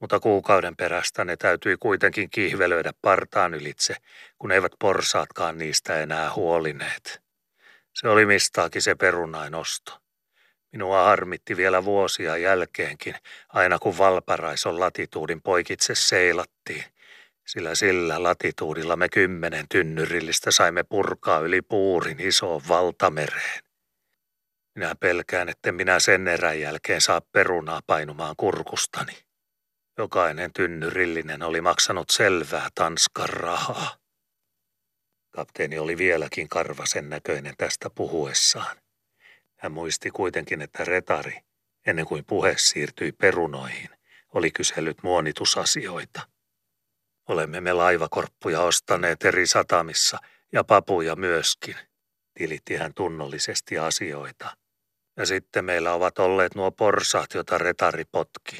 [0.00, 3.96] Mutta kuukauden perästä ne täytyi kuitenkin kihvelöidä partaan ylitse,
[4.38, 7.22] kun eivät porsaatkaan niistä enää huolineet.
[7.94, 10.00] Se oli mistaakin se perunainosto.
[10.72, 13.14] Minua harmitti vielä vuosia jälkeenkin,
[13.48, 16.84] aina kun Valparaison latituudin poikitse seilattiin,
[17.46, 23.62] sillä sillä latituudilla me kymmenen tynnyrillistä saimme purkaa yli puurin isoon valtamereen.
[24.74, 29.12] Minä pelkään, että minä sen erän jälkeen saa perunaa painumaan kurkustani.
[29.98, 33.96] Jokainen tynnyrillinen oli maksanut selvää Tanskan rahaa.
[35.30, 38.76] Kapteeni oli vieläkin karvasen näköinen tästä puhuessaan.
[39.56, 41.40] Hän muisti kuitenkin, että retari,
[41.86, 43.90] ennen kuin puhe siirtyi perunoihin,
[44.34, 46.35] oli kysellyt muonitusasioita.
[47.28, 50.18] Olemme me laivakorppuja ostaneet eri satamissa
[50.52, 51.76] ja papuja myöskin,
[52.34, 54.56] tilitti hän tunnollisesti asioita.
[55.16, 58.58] Ja sitten meillä ovat olleet nuo porsaat, joita retari potki.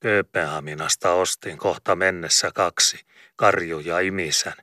[0.00, 3.00] Kööpenhaminasta ostin kohta mennessä kaksi,
[3.36, 4.56] Karju ja Imisän,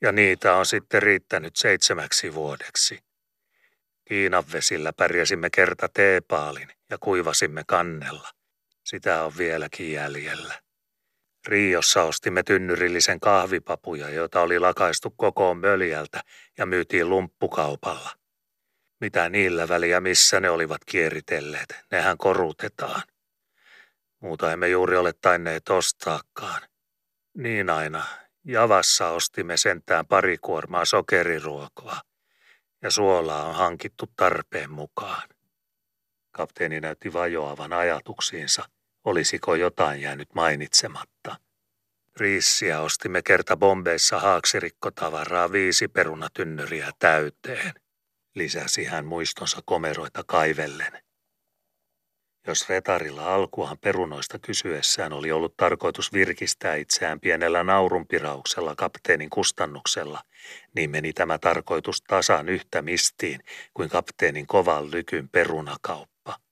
[0.00, 3.00] ja niitä on sitten riittänyt seitsemäksi vuodeksi.
[4.04, 8.28] Kiinan vesillä pärjäsimme kerta teepaalin ja kuivasimme kannella.
[8.84, 10.65] Sitä on vieläkin jäljellä.
[11.46, 16.22] Riossa ostimme tynnyrillisen kahvipapuja, joita oli lakaistu kokoon möljältä
[16.58, 18.10] ja myytiin lumppukaupalla.
[19.00, 23.02] Mitä niillä väliä, missä ne olivat kieritelleet, nehän korutetaan.
[24.20, 26.62] Muuta emme juuri ole tainneet ostaakaan.
[27.36, 28.04] Niin aina,
[28.44, 32.00] Javassa ostimme sentään pari kuormaa sokeriruokoa
[32.82, 35.28] ja suolaa on hankittu tarpeen mukaan.
[36.30, 38.68] Kapteeni näytti vajoavan ajatuksiinsa,
[39.06, 41.36] olisiko jotain jäänyt mainitsematta.
[42.16, 47.72] Riissiä ostimme kerta Bombeissa haaksirikkotavaraa viisi perunatynnyriä täyteen,
[48.34, 51.02] lisäsi hän muistonsa komeroita kaivellen.
[52.46, 60.22] Jos retarilla alkuaan perunoista kysyessään oli ollut tarkoitus virkistää itseään pienellä naurunpirauksella kapteenin kustannuksella,
[60.74, 63.40] niin meni tämä tarkoitus tasan yhtä mistiin
[63.74, 66.45] kuin kapteenin kovan lykyn perunakauppa.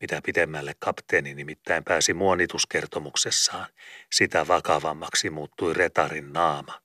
[0.00, 3.66] Mitä pidemmälle kapteeni nimittäin pääsi muonituskertomuksessaan,
[4.12, 6.80] sitä vakavammaksi muuttui retarin naama.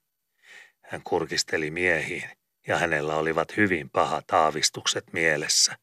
[0.81, 2.29] Hän kurkisteli miehiin,
[2.67, 5.77] ja hänellä olivat hyvin pahat aavistukset mielessä.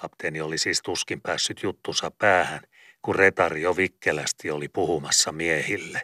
[0.00, 2.60] Kapteeni oli siis tuskin päässyt juttunsa päähän,
[3.02, 6.02] kun retari jo vikkelästi oli puhumassa miehille.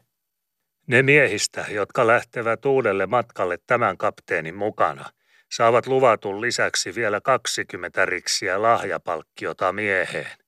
[0.86, 5.10] Ne miehistä, jotka lähtevät uudelle matkalle tämän kapteenin mukana,
[5.52, 10.38] saavat luvatun lisäksi vielä 20 riksiä lahjapalkkiota mieheen,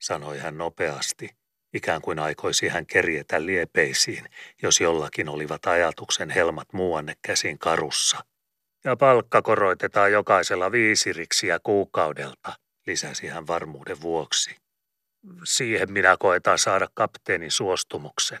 [0.00, 1.30] sanoi hän nopeasti,
[1.72, 4.28] ikään kuin aikoisi hän kerjetä liepeisiin,
[4.62, 8.24] jos jollakin olivat ajatuksen helmat muuanne käsin karussa.
[8.84, 12.52] Ja palkka koroitetaan jokaisella viisi riksiä kuukaudelta,
[12.86, 14.56] lisäsi hän varmuuden vuoksi.
[15.44, 18.40] Siihen minä koetan saada kapteenin suostumuksen.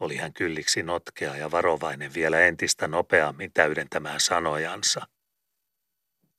[0.00, 5.06] Oli hän kylliksi notkea ja varovainen vielä entistä nopeammin täydentämään sanojansa.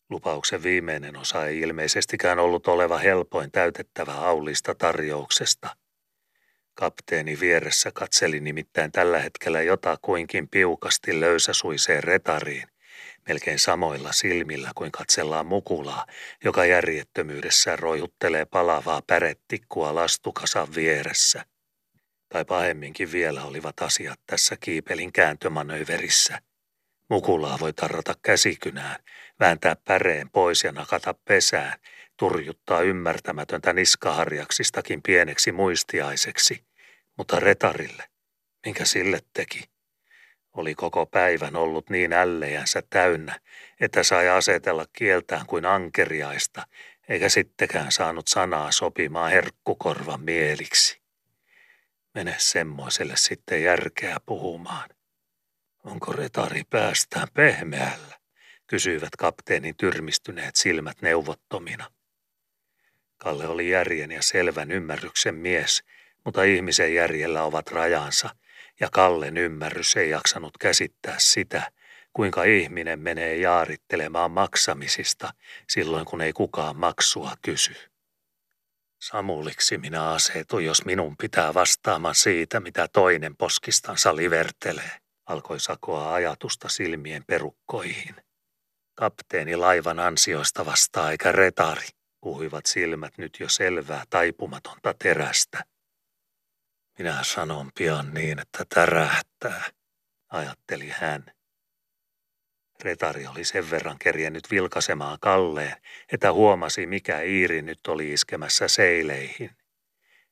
[0.10, 5.76] Lupauksen viimeinen osa ei ilmeisestikään ollut oleva helpoin täytettävä aulista tarjouksesta.
[6.74, 12.68] Kapteeni vieressä katseli nimittäin tällä hetkellä jotakuinkin piukasti löysäsuiseen retariin,
[13.28, 16.06] melkein samoilla silmillä kuin katsellaan mukulaa,
[16.44, 21.46] joka järjettömyydessään roihuttelee palavaa pärettikkua lastukasan vieressä.
[22.30, 26.42] Tai pahemminkin vielä olivat asiat tässä kiipelin kääntömanööverissä.
[27.10, 28.96] Mukulaa voi tarrata käsikynään,
[29.40, 31.80] vääntää päreen pois ja nakata pesään,
[32.18, 36.64] turjuttaa ymmärtämätöntä niskaharjaksistakin pieneksi muistiaiseksi.
[37.18, 38.04] Mutta retarille,
[38.66, 39.64] minkä sille teki,
[40.54, 43.40] oli koko päivän ollut niin ällejänsä täynnä,
[43.80, 46.68] että sai asetella kieltään kuin ankeriaista,
[47.10, 51.02] eikä sittenkään saanut sanaa sopimaan herkkukorvan mieliksi.
[52.14, 54.95] Mene semmoiselle sitten järkeä puhumaan.
[55.86, 58.16] Onko retari päästään pehmeällä?
[58.68, 61.92] kysyivät kapteenin tyrmistyneet silmät neuvottomina.
[63.18, 65.84] Kalle oli järjen ja selvän ymmärryksen mies,
[66.24, 68.30] mutta ihmisen järjellä ovat rajansa–
[68.80, 71.72] ja Kallen ymmärrys ei jaksanut käsittää sitä,
[72.14, 75.34] kuinka ihminen menee jaarittelemaan maksamisista
[75.70, 77.76] silloin, kun ei kukaan maksua kysy.
[79.02, 84.92] Samuliksi minä asetun, jos minun pitää vastaamaan siitä, mitä toinen poskistansa livertelee,
[85.26, 88.16] alkoi sakoa ajatusta silmien perukkoihin.
[88.96, 91.88] Kapteeni laivan ansioista vastaa eikä retari,
[92.22, 95.66] puhuivat silmät nyt jo selvää taipumatonta terästä.
[97.00, 99.64] Minä sanon pian niin, että tärähtää,
[100.30, 101.26] ajatteli hän.
[102.84, 105.76] Retari oli sen verran kerjennyt vilkasemaan Kalleen,
[106.12, 109.52] että huomasi, mikä Iiri nyt oli iskemässä seileihin.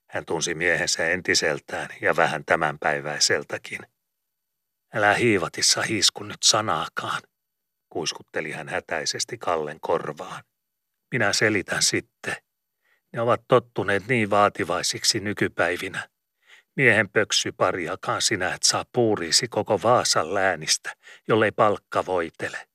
[0.09, 3.79] Hän tunsi miehensä entiseltään ja vähän tämänpäiväiseltäkin.
[4.93, 7.21] Älä hiivatissa hiisku nyt sanaakaan,
[7.89, 10.43] kuiskutteli hän hätäisesti Kallen korvaan.
[11.11, 12.35] Minä selitän sitten.
[13.13, 16.09] Ne ovat tottuneet niin vaativaisiksi nykypäivinä,
[16.75, 20.93] Miehen pöksy pariakaan sinä et saa puuriisi koko Vaasan läänistä,
[21.27, 22.67] jollei palkka voitele.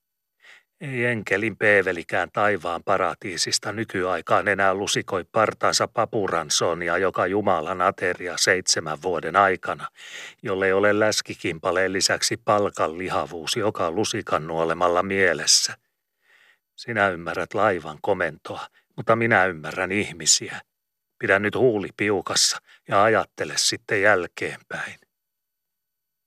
[0.80, 9.36] Ei enkelin peevelikään taivaan paratiisista nykyaikaan enää lusikoi partaansa papuransonia joka Jumalan ateria seitsemän vuoden
[9.36, 9.88] aikana,
[10.42, 15.76] jolle ole läskikimpaleen lisäksi palkan lihavuus joka lusikan nuolemalla mielessä.
[16.76, 20.60] Sinä ymmärrät laivan komentoa, mutta minä ymmärrän ihmisiä.
[21.18, 24.98] Pidä nyt huuli piukassa ja ajattele sitten jälkeenpäin.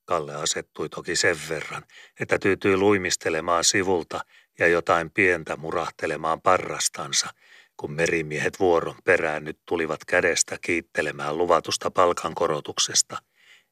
[0.06, 1.84] Kalle asettui toki sen verran,
[2.20, 4.22] että tyytyi luimistelemaan sivulta
[4.62, 7.30] ja jotain pientä murahtelemaan parrastansa,
[7.78, 13.18] kun merimiehet vuoron perään nyt tulivat kädestä kiittelemään luvatusta palkankorotuksesta.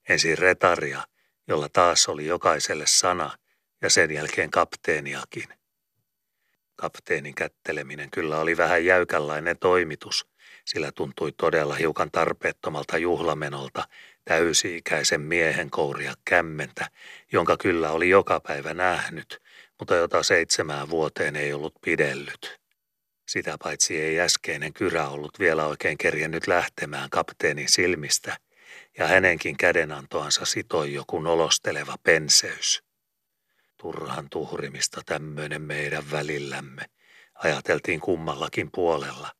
[0.09, 1.01] Ensin retaria,
[1.47, 3.37] jolla taas oli jokaiselle sana,
[3.81, 5.47] ja sen jälkeen kapteeniakin.
[6.75, 10.27] Kapteenin kätteleminen kyllä oli vähän jäykänlainen toimitus,
[10.65, 13.87] sillä tuntui todella hiukan tarpeettomalta juhlamenolta
[14.25, 16.89] täysi-ikäisen miehen kouria kämmentä,
[17.31, 19.41] jonka kyllä oli joka päivä nähnyt,
[19.79, 22.59] mutta jota seitsemään vuoteen ei ollut pidellyt.
[23.27, 28.37] Sitä paitsi ei äskeinen kyrä ollut vielä oikein kerjennyt lähtemään kapteenin silmistä,
[28.97, 32.83] ja hänenkin kädenantoansa sitoi joku nolosteleva penseys.
[33.77, 36.85] Turhan tuhrimista tämmöinen meidän välillämme,
[37.33, 39.31] ajateltiin kummallakin puolella,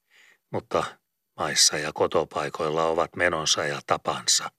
[0.51, 0.83] mutta
[1.37, 4.51] maissa ja kotopaikoilla ovat menonsa ja tapansa.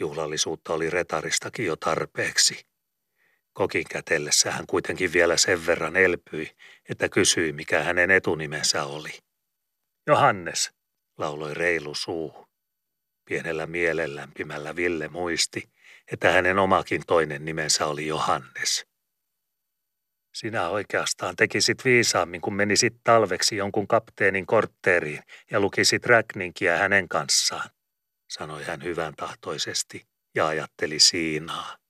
[0.00, 2.66] Juhlallisuutta oli retaristakin jo tarpeeksi.
[3.54, 6.56] Kokin kätellessä hän kuitenkin vielä sen verran elpyi,
[6.88, 9.18] että kysyi, mikä hänen etunimensä oli.
[10.06, 10.72] Johannes,
[11.18, 12.46] lauloi reilu suu.
[13.24, 15.68] Pienellä mielellämpimällä Ville muisti,
[16.12, 18.86] että hänen omakin toinen nimensä oli Johannes.
[20.34, 27.70] Sinä oikeastaan tekisit viisaammin, kun menisit talveksi jonkun kapteenin kortteeriin ja lukisit räkninkiä hänen kanssaan,
[28.28, 31.83] sanoi hän hyvän tahtoisesti ja ajatteli Siinaa.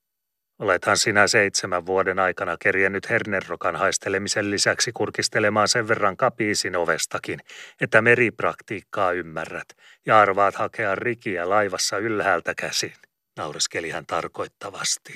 [0.59, 7.41] Olethan sinä seitsemän vuoden aikana kerjennyt hernerokan haistelemisen lisäksi kurkistelemaan sen verran kapiisin ovestakin,
[7.81, 9.69] että meripraktiikkaa ymmärrät
[10.07, 12.93] ja arvaat hakea rikiä laivassa ylhäältä käsin,
[13.37, 15.15] naureskeli hän tarkoittavasti.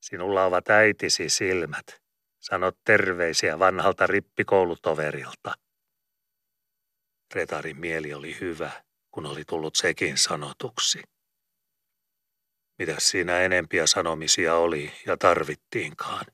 [0.00, 2.02] Sinulla ovat äitisi silmät,
[2.40, 5.54] Sanot terveisiä vanhalta rippikoulutoverilta.
[7.34, 8.70] Retarin mieli oli hyvä,
[9.10, 11.02] kun oli tullut sekin sanotuksi.
[12.78, 16.24] Mitä siinä enempiä sanomisia oli ja tarvittiinkaan.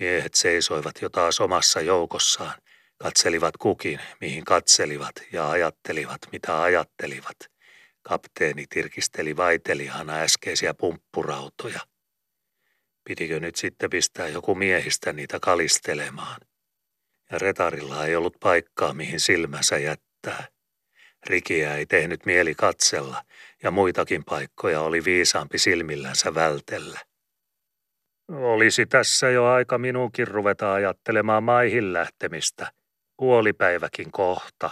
[0.00, 2.54] Miehet seisoivat jo taas omassa joukossaan,
[2.98, 7.36] katselivat kukin, mihin katselivat ja ajattelivat, mitä ajattelivat.
[8.02, 11.80] Kapteeni tirkisteli vaitelijana äskeisiä pumppurautoja.
[13.04, 16.40] Pitikö nyt sitten pistää joku miehistä niitä kalistelemaan?
[17.30, 20.46] Ja retarilla ei ollut paikkaa, mihin silmänsä jättää.
[21.26, 23.24] Rikiä ei tehnyt mieli katsella,
[23.62, 27.00] ja muitakin paikkoja oli viisaampi silmillänsä vältellä.
[28.28, 32.72] Olisi tässä jo aika minunkin ruveta ajattelemaan maihin lähtemistä.
[33.16, 34.70] Puolipäiväkin kohta,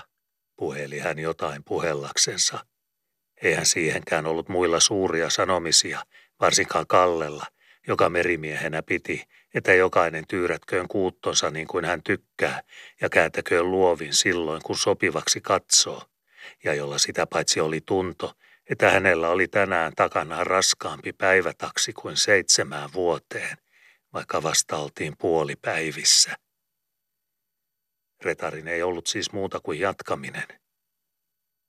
[0.57, 2.65] puheli hän jotain puhellaksensa.
[3.43, 6.05] Eihän siihenkään ollut muilla suuria sanomisia,
[6.41, 7.47] varsinkaan Kallella–
[7.89, 9.25] joka merimiehenä piti,
[9.55, 12.63] että jokainen tyyrätköön kuuttonsa niin kuin hän tykkää
[13.01, 16.03] ja kääntäköön luovin silloin, kun sopivaksi katsoo,
[16.65, 18.33] ja jolla sitä paitsi oli tunto,
[18.71, 23.57] että hänellä oli tänään takanaan raskaampi päivätaksi kuin seitsemään vuoteen,
[24.13, 26.37] vaikka vasta oltiin puolipäivissä.
[28.25, 30.47] Retarin ei ollut siis muuta kuin jatkaminen.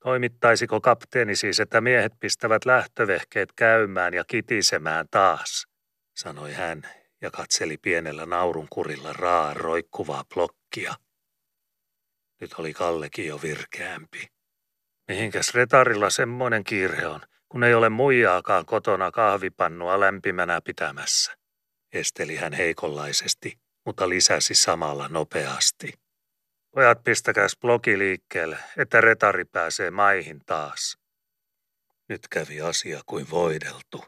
[0.03, 5.71] Toimittaisiko kapteeni siis, että miehet pistävät lähtövehkeet käymään ja kitisemään taas?
[6.15, 6.81] sanoi hän
[7.21, 10.95] ja katseli pienellä naurunkurilla raa roikkuvaa blokkia.
[12.41, 14.27] Nyt oli Kallekin jo virkeämpi.
[15.11, 21.35] Mihinkäs retarilla semmoinen kiire on, kun ei ole muijaakaan kotona kahvipannua lämpimänä pitämässä?
[21.93, 25.93] Esteli hän heikonlaisesti, mutta lisäsi samalla nopeasti.
[26.75, 30.97] Pojat pistäkääs blogi liikkeelle, että retari pääsee maihin taas.
[32.09, 34.05] Nyt kävi asia kuin voideltu.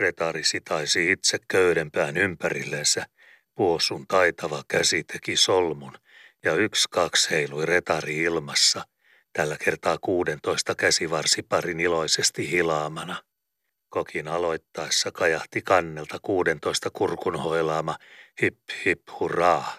[0.00, 3.06] Retari sitaisi itse köydenpään ympärillensä,
[3.54, 5.98] puosun taitava käsi teki solmun
[6.44, 8.84] ja yksi kaksi heilui retari ilmassa,
[9.32, 13.22] tällä kertaa kuudentoista käsivarsiparin iloisesti hilaamana.
[13.88, 17.96] Kokin aloittaessa kajahti kannelta kuudentoista kurkun hoilaama
[18.42, 19.72] hip hip hurraa.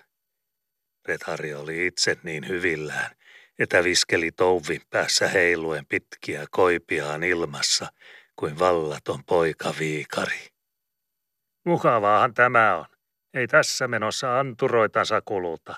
[1.08, 3.16] Retari oli itse niin hyvillään,
[3.60, 7.92] että viskeli touvin päässä heiluen pitkiä koipiaan ilmassa
[8.36, 10.48] kuin vallaton poika viikari.
[11.66, 12.86] Mukavaahan tämä on.
[13.34, 15.76] Ei tässä menossa anturoitansa kuluta,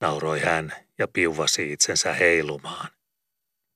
[0.00, 2.88] nauroi hän ja piuvasi itsensä heilumaan.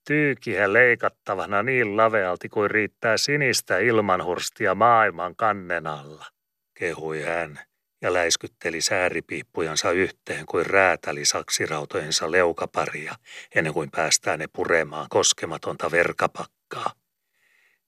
[0.07, 6.27] Tyykiä leikattavana niin lavealti kuin riittää sinistä ilmanhurstia maailman kannen alla,
[6.75, 7.61] kehui hän
[8.03, 13.15] ja läiskytteli sääripiippujansa yhteen kuin räätäli saksirautojensa leukaparia
[13.55, 16.91] ennen kuin päästään ne puremaan koskematonta verkapakkaa.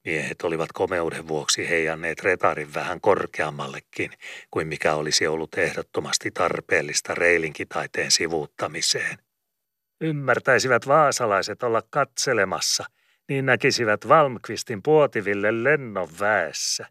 [0.05, 4.11] Miehet olivat komeuden vuoksi heijanneet retarin vähän korkeammallekin
[4.51, 9.28] kuin mikä olisi ollut ehdottomasti tarpeellista reilinkitaiteen sivuuttamiseen.
[10.01, 12.85] Ymmärtäisivät vaasalaiset olla katselemassa,
[13.29, 16.87] niin näkisivät Valmqvistin puotiville lennon väessä,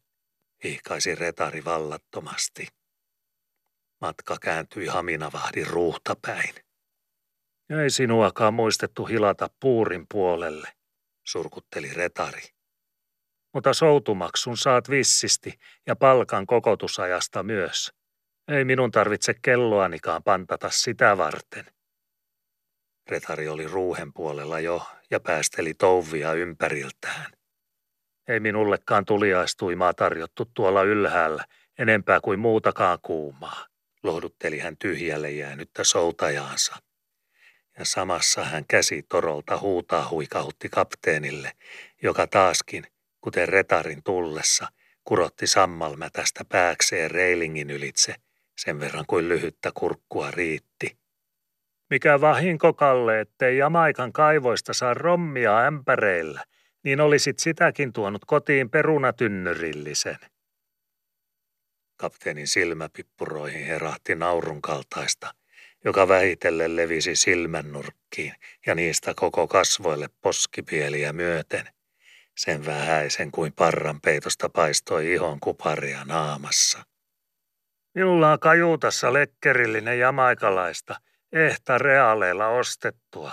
[0.64, 2.68] ihkaisi retari vallattomasti.
[4.02, 6.56] Matka kääntyi haminavahdin ruuhtapäin.
[7.70, 10.70] Ei sinuakaan muistettu hilata puurin puolelle,
[11.24, 12.42] surkutteli retari.
[13.54, 17.94] Mutta soutumaksun saat vissisti ja palkan kokotusajasta myös.
[18.48, 21.66] Ei minun tarvitse kelloanikaan pantata sitä varten.
[23.10, 27.32] Retari oli ruuhen puolella jo ja päästeli touvia ympäriltään.
[28.28, 31.46] Ei minullekaan tuliaistuimaa tarjottu tuolla ylhäällä
[31.78, 33.66] enempää kuin muutakaan kuumaa
[34.04, 36.76] lohdutteli hän tyhjälle jäänyttä soutajaansa.
[37.80, 41.52] Ja samassa hän käsi torolta huutaa huikautti kapteenille,
[42.04, 42.88] joka taaskin,
[43.22, 44.68] kuten retarin tullessa,
[45.04, 48.16] kurotti sammalmätästä pääkseen reilingin ylitse,
[48.58, 50.98] sen verran kuin lyhyttä kurkkua riitti.
[51.90, 56.44] Mikä vahinko, Kalle, ettei Jamaikan kaivoista saa rommia ämpäreillä,
[56.84, 60.18] niin olisit sitäkin tuonut kotiin perunatynnyrillisen.
[61.98, 65.34] Kapteenin silmäpippuroihin herahti naurun kaltaista,
[65.86, 68.34] joka vähitellen levisi silmännurkkiin
[68.66, 71.68] ja niistä koko kasvoille poskipieliä myöten,
[72.38, 76.84] sen vähäisen kuin parran peitosta paistoi ihon kuparia naamassa.
[77.96, 80.96] Minulla on kajuutassa lekkerillinen jamaikalaista,
[81.32, 83.32] ehta reaaleilla ostettua,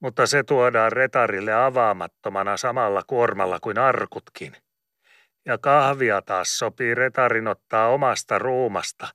[0.00, 4.56] mutta se tuodaan retarille avaamattomana samalla kuormalla kuin arkutkin–
[5.46, 9.08] ja kahvia taas sopii retarin ottaa omasta ruumasta,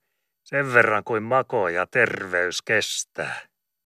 [0.43, 3.50] sen verran kuin mako ja terveys kestää.